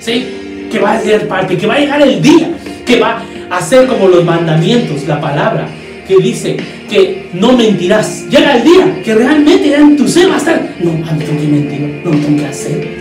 ¿Sí? 0.00 0.68
Que 0.70 0.78
va 0.78 0.92
a 0.92 1.00
ser 1.00 1.26
parte, 1.26 1.56
que 1.56 1.66
va 1.66 1.74
a 1.74 1.78
llegar 1.80 2.00
el 2.00 2.22
día 2.22 2.50
que 2.86 3.00
va 3.00 3.22
a 3.50 3.60
ser 3.60 3.86
como 3.86 4.08
los 4.08 4.24
mandamientos, 4.24 5.06
la 5.06 5.20
palabra 5.20 5.68
que 6.06 6.16
dice 6.16 6.56
que 6.88 7.28
no 7.34 7.52
mentirás. 7.52 8.26
Llega 8.30 8.56
el 8.56 8.64
día 8.64 9.02
que 9.04 9.14
realmente 9.14 9.74
en 9.74 9.96
tu 9.96 10.08
ser 10.08 10.30
va 10.30 10.36
a 10.36 10.38
estar, 10.38 10.74
no, 10.80 10.92
a 11.06 11.12
mí 11.12 11.24
tengo 11.24 11.40
que 11.40 11.46
mentir, 11.46 12.00
no 12.02 12.10
tengo 12.10 12.38
que 12.38 12.46
hacer. 12.46 12.97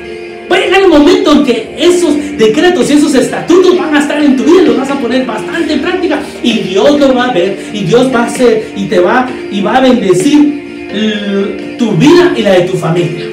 Momento 0.97 1.31
en 1.31 1.43
que 1.43 1.75
esos 1.77 2.15
decretos 2.38 2.89
y 2.89 2.93
esos 2.93 3.13
estatutos 3.15 3.77
van 3.77 3.95
a 3.95 3.99
estar 3.99 4.21
en 4.21 4.36
tu 4.36 4.43
vida, 4.43 4.62
los 4.63 4.77
vas 4.77 4.91
a 4.91 4.99
poner 4.99 5.25
bastante 5.25 5.73
en 5.73 5.81
práctica 5.81 6.21
y 6.43 6.60
Dios 6.60 6.99
lo 6.99 7.13
va 7.13 7.25
a 7.25 7.33
ver 7.33 7.57
y 7.73 7.83
Dios 7.83 8.13
va 8.13 8.21
a 8.21 8.25
hacer 8.25 8.71
y 8.75 8.86
te 8.86 8.99
va 8.99 9.29
y 9.51 9.62
va 9.62 9.77
a 9.77 9.81
bendecir 9.81 11.75
tu 11.77 11.91
vida 11.91 12.33
y 12.36 12.41
la 12.41 12.53
de 12.53 12.62
tu 12.62 12.77
familia. 12.77 13.25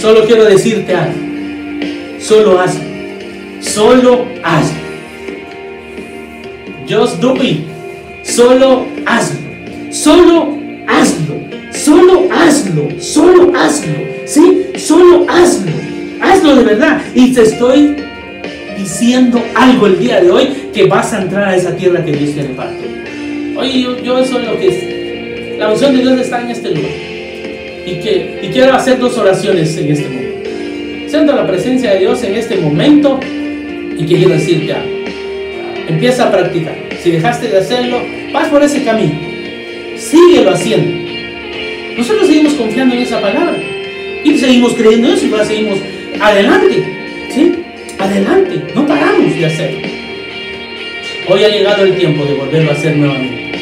Solo 0.00 0.24
quiero 0.24 0.44
decirte 0.44 0.94
algo. 0.94 1.18
Solo 2.18 2.58
hazlo. 2.58 2.84
Solo 3.60 4.26
hazlo. 4.42 4.80
Just 6.88 7.20
do 7.20 7.36
it. 7.36 7.66
Solo 8.22 8.86
hazlo. 9.06 9.40
Solo 9.90 10.58
hazlo. 10.88 11.34
Solo 11.72 12.28
hazlo. 12.32 13.00
Solo 13.00 13.52
hazlo. 13.54 13.92
¿Sí? 14.24 14.69
Solo 14.90 15.24
hazlo. 15.28 15.70
Hazlo 16.20 16.56
de 16.56 16.64
verdad. 16.64 17.00
Y 17.14 17.32
te 17.32 17.42
estoy 17.42 17.94
diciendo 18.76 19.40
algo 19.54 19.86
el 19.86 20.00
día 20.00 20.20
de 20.20 20.32
hoy 20.32 20.48
que 20.74 20.86
vas 20.86 21.12
a 21.12 21.22
entrar 21.22 21.44
a 21.44 21.54
esa 21.54 21.76
tierra 21.76 22.04
que 22.04 22.10
Dios 22.10 22.34
tiene 22.34 22.48
para 22.54 22.70
ti. 22.70 23.54
Oye, 23.56 23.82
yo, 23.82 24.02
yo 24.02 24.18
eso 24.18 24.40
es 24.40 24.48
lo 24.48 24.58
que 24.58 24.66
es. 24.66 25.58
La 25.60 25.70
unción 25.70 25.94
de 25.94 26.02
Dios 26.02 26.20
está 26.20 26.40
en 26.40 26.50
este 26.50 26.70
lugar. 26.70 26.90
Y, 27.86 28.00
que, 28.00 28.40
y 28.42 28.48
quiero 28.48 28.74
hacer 28.74 28.98
dos 28.98 29.16
oraciones 29.16 29.76
en 29.76 29.92
este 29.92 30.08
momento. 30.08 30.50
Siento 31.08 31.36
la 31.36 31.46
presencia 31.46 31.92
de 31.92 31.98
Dios 32.00 32.24
en 32.24 32.34
este 32.34 32.56
momento 32.56 33.20
y 33.96 34.04
quiero 34.04 34.30
decirte 34.30 34.72
algo. 34.72 34.90
Empieza 35.86 36.24
a 36.24 36.32
practicar. 36.32 36.74
Si 37.00 37.12
dejaste 37.12 37.46
de 37.46 37.58
hacerlo, 37.58 37.98
vas 38.32 38.48
por 38.48 38.60
ese 38.60 38.82
camino. 38.82 39.20
Síguelo 39.96 40.50
haciendo. 40.50 41.12
Nosotros 41.96 42.26
seguimos 42.26 42.54
confiando 42.54 42.96
en 42.96 43.02
esa 43.02 43.20
palabra. 43.20 43.69
Y 44.24 44.38
seguimos 44.38 44.74
creyendo 44.74 45.12
eso 45.12 45.26
y 45.26 45.46
seguimos 45.46 45.78
adelante. 46.20 46.84
¿Sí? 47.34 47.52
Adelante. 47.98 48.62
No 48.74 48.86
paramos 48.86 49.34
de 49.34 49.46
hacerlo. 49.46 49.78
Hoy 51.28 51.44
ha 51.44 51.48
llegado 51.48 51.84
el 51.84 51.96
tiempo 51.96 52.24
de 52.24 52.34
volverlo 52.34 52.70
a 52.70 52.74
hacer 52.74 52.96
nuevamente. 52.96 53.52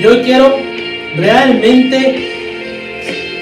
Yo 0.00 0.10
hoy 0.10 0.18
quiero 0.18 0.58
realmente 1.16 2.30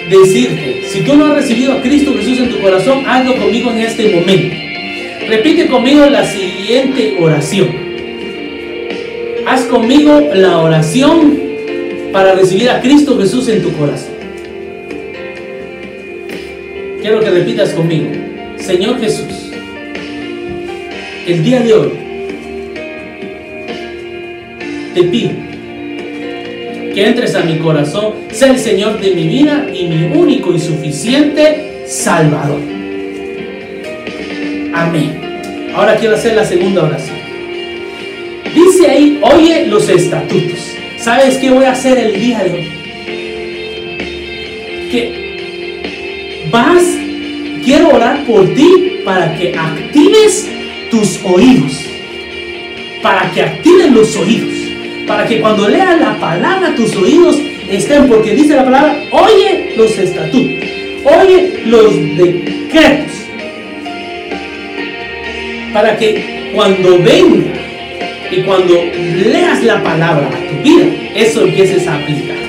decirte, 0.09 0.83
si 0.88 1.00
tú 1.00 1.16
no 1.16 1.27
has 1.27 1.35
recibido 1.35 1.72
a 1.72 1.83
Cristo 1.83 2.14
Jesús 2.14 2.38
en 2.38 2.50
tu 2.50 2.61
corazón, 2.61 3.05
hazlo 3.07 3.35
conmigo 3.37 3.70
en 3.70 3.81
este 3.81 4.14
momento. 4.14 4.55
Repite 5.29 5.66
conmigo 5.66 6.07
la 6.07 6.24
siguiente 6.24 7.16
oración. 7.18 7.68
Haz 9.46 9.62
conmigo 9.64 10.31
la 10.35 10.59
oración 10.59 11.38
para 12.12 12.35
recibir 12.35 12.70
a 12.70 12.81
Cristo 12.81 13.18
Jesús 13.18 13.48
en 13.48 13.62
tu 13.62 13.72
corazón. 13.72 14.13
Quiero 17.05 17.21
que 17.21 17.29
repitas 17.29 17.75
conmigo. 17.75 18.07
Señor 18.57 18.99
Jesús, 18.99 19.53
el 21.27 21.45
día 21.45 21.61
de 21.61 21.75
hoy 21.75 21.90
te 24.95 25.03
pido 25.03 25.33
que 26.95 27.07
entres 27.07 27.35
a 27.35 27.43
mi 27.43 27.59
corazón, 27.59 28.14
sea 28.31 28.53
el 28.53 28.59
Señor 28.59 28.99
de 29.03 29.11
mi 29.11 29.29
vida 29.29 29.67
y 29.71 29.87
mi 29.87 30.17
único 30.17 30.55
y 30.55 30.59
suficiente 30.59 31.83
Salvador. 31.87 32.62
Amén. 34.73 35.73
Ahora 35.75 35.97
quiero 35.97 36.14
hacer 36.14 36.35
la 36.35 36.47
segunda 36.47 36.85
oración. 36.85 37.19
Dice 38.55 38.88
ahí, 38.88 39.21
oye 39.21 39.67
los 39.67 39.90
estatutos. 39.90 40.71
¿Sabes 40.97 41.37
qué 41.37 41.51
voy 41.51 41.67
a 41.67 41.73
hacer 41.73 41.99
el 41.99 42.19
día 42.19 42.45
de 42.45 42.51
hoy? 42.51 42.73
Que 44.90 45.24
vas, 46.55 46.85
quiero 47.64 47.88
orar 47.88 48.25
por 48.25 48.55
ti 48.55 49.01
para 49.05 49.35
que 49.35 49.53
actives 49.59 50.49
tus 50.88 51.21
oídos. 51.25 51.85
Para 53.03 53.29
que 53.33 53.43
activen 53.43 53.93
los 53.93 54.17
oídos. 54.17 54.55
Para 55.05 55.27
que 55.27 55.40
cuando 55.40 55.69
leas 55.69 56.01
la 56.01 56.17
palabra 56.19 56.75
tus 56.77 56.95
oídos 56.95 57.38
estén, 57.69 58.07
porque 58.09 58.35
dice 58.35 58.55
la 58.55 58.64
palabra, 58.64 59.03
oye 59.11 59.75
los 59.77 59.99
estatutos, 59.99 60.64
oye 61.05 61.62
los 61.67 62.17
decretos. 62.17 63.12
Para 65.73 65.97
que 65.99 66.53
cuando 66.55 66.99
venga 67.01 67.53
y 68.31 68.43
cuando 68.43 68.75
leas 69.27 69.62
la 69.64 69.83
palabra 69.83 70.29
a 70.29 70.49
tu 70.49 70.62
vida, 70.62 70.87
eso 71.17 71.43
empieces 71.43 71.87
a 71.88 71.97
aplicar. 71.97 72.43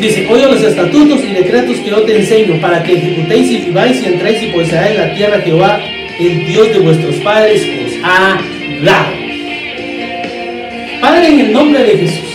Dice, 0.00 0.26
oye 0.30 0.46
los 0.46 0.62
estatutos 0.62 1.22
y 1.22 1.34
decretos 1.34 1.76
que 1.76 1.90
yo 1.90 2.00
te 2.04 2.16
enseño 2.16 2.58
para 2.58 2.82
que 2.82 2.94
ejecutéis 2.94 3.50
y 3.50 3.56
viváis 3.66 4.02
y 4.02 4.06
entréis 4.06 4.42
y 4.42 4.46
poseáis 4.46 4.98
la 4.98 5.14
tierra 5.14 5.44
que 5.44 5.52
va 5.52 5.78
el 6.18 6.46
Dios 6.46 6.72
de 6.72 6.78
vuestros 6.78 7.16
padres 7.16 7.60
os 7.62 7.92
ha 8.02 8.40
dado. 8.82 9.12
Padre, 11.02 11.28
en 11.28 11.40
el 11.40 11.52
nombre 11.52 11.84
de 11.84 11.98
Jesús, 11.98 12.30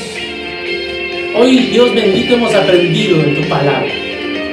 hoy 1.36 1.58
Dios 1.72 1.96
bendito 1.96 2.36
hemos 2.36 2.54
aprendido 2.54 3.20
en 3.24 3.42
tu 3.42 3.50
palabra 3.50 3.92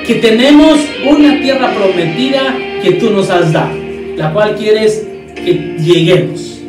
que 0.07 0.15
tenemos 0.15 0.79
una 1.07 1.39
tierra 1.43 1.71
prometida 1.75 2.57
que 2.83 2.93
tú 2.93 3.11
nos 3.11 3.29
has 3.29 3.53
dado, 3.53 3.77
la 4.17 4.33
cual 4.33 4.57
quieres 4.57 5.07
que 5.35 5.77
lleguemos. 5.79 6.63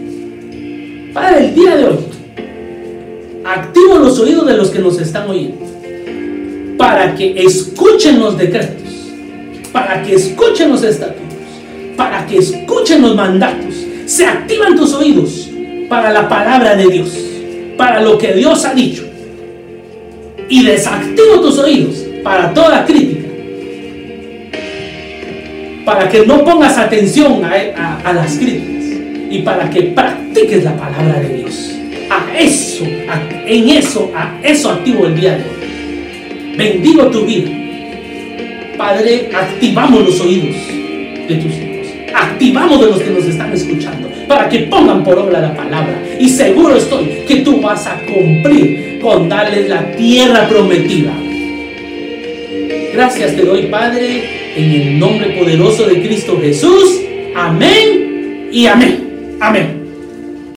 Padre, 1.14 1.46
el 1.46 1.56
día 1.56 1.78
de 1.78 1.86
hoy, 1.86 2.00
activo 3.46 4.00
los 4.00 4.20
oídos 4.20 4.46
de 4.46 4.58
los 4.58 4.70
que 4.72 4.80
nos 4.80 5.00
están 5.00 5.30
oyendo 5.30 5.73
para 6.84 7.16
que 7.16 7.34
escuchen 7.38 8.20
los 8.20 8.38
decretos, 8.38 8.92
para 9.72 10.04
que 10.04 10.16
escuchen 10.16 10.70
los 10.70 10.84
estatutos, 10.84 11.38
para 11.96 12.26
que 12.26 12.40
escuchen 12.40 13.02
los 13.02 13.16
mandatos. 13.16 13.74
Se 14.06 14.26
activan 14.26 14.76
tus 14.76 14.94
oídos 14.94 15.50
para 15.88 16.12
la 16.12 16.28
palabra 16.28 16.76
de 16.76 16.88
Dios, 16.88 17.18
para 17.78 18.02
lo 18.02 18.18
que 18.18 18.34
Dios 18.34 18.66
ha 18.66 18.74
dicho. 18.74 19.06
y 20.50 20.66
desactivo 20.66 21.40
tus 21.40 21.58
oídos 21.58 22.04
para 22.22 22.54
toda 22.54 22.84
crítica. 22.84 23.30
Para 25.86 26.10
que 26.10 26.26
no 26.26 26.44
pongas 26.44 26.78
atención 26.78 27.46
a, 27.46 28.14
las 28.14 28.36
críticas 28.36 28.84
y 29.32 29.40
para 29.40 29.70
que 29.70 29.84
practiques 29.84 30.66
la 30.66 30.76
palabra 30.76 31.22
de 31.22 31.38
Dios. 31.38 31.76
A 32.10 32.38
eso, 32.38 32.84
en 32.84 33.70
eso, 33.70 34.12
a 34.14 34.38
eso 34.44 34.70
activo 34.70 35.06
el 35.06 35.16
día 35.16 35.38
de 35.38 35.44
hoy. 35.44 35.63
Bendigo 36.56 37.08
tu 37.08 37.26
vida. 37.26 37.50
Padre, 38.78 39.30
activamos 39.34 40.06
los 40.06 40.22
oídos 40.22 40.56
de 41.28 41.36
tus 41.36 41.52
hijos. 41.54 41.88
Activamos 42.14 42.80
de 42.80 42.88
los 42.88 43.02
que 43.02 43.10
nos 43.10 43.26
están 43.26 43.52
escuchando 43.54 44.10
para 44.28 44.48
que 44.50 44.60
pongan 44.60 45.04
por 45.04 45.18
obra 45.18 45.42
la 45.42 45.56
palabra. 45.56 46.02
Y 46.20 46.30
seguro 46.30 46.76
estoy 46.76 47.24
que 47.28 47.38
tú 47.38 47.60
vas 47.60 47.88
a 47.88 48.00
cumplir 48.06 49.00
con 49.02 49.28
darles 49.28 49.70
la 49.70 49.92
tierra 49.96 50.48
prometida. 50.48 51.14
Gracias 52.94 53.36
te 53.36 53.44
doy, 53.44 53.64
Padre, 53.64 54.24
en 54.56 54.72
el 54.72 55.00
nombre 55.00 55.32
poderoso 55.32 55.88
de 55.88 56.02
Cristo 56.02 56.40
Jesús. 56.40 57.02
Amén 57.36 58.50
y 58.52 58.68
amén. 58.68 59.38
Amén. 59.40 59.83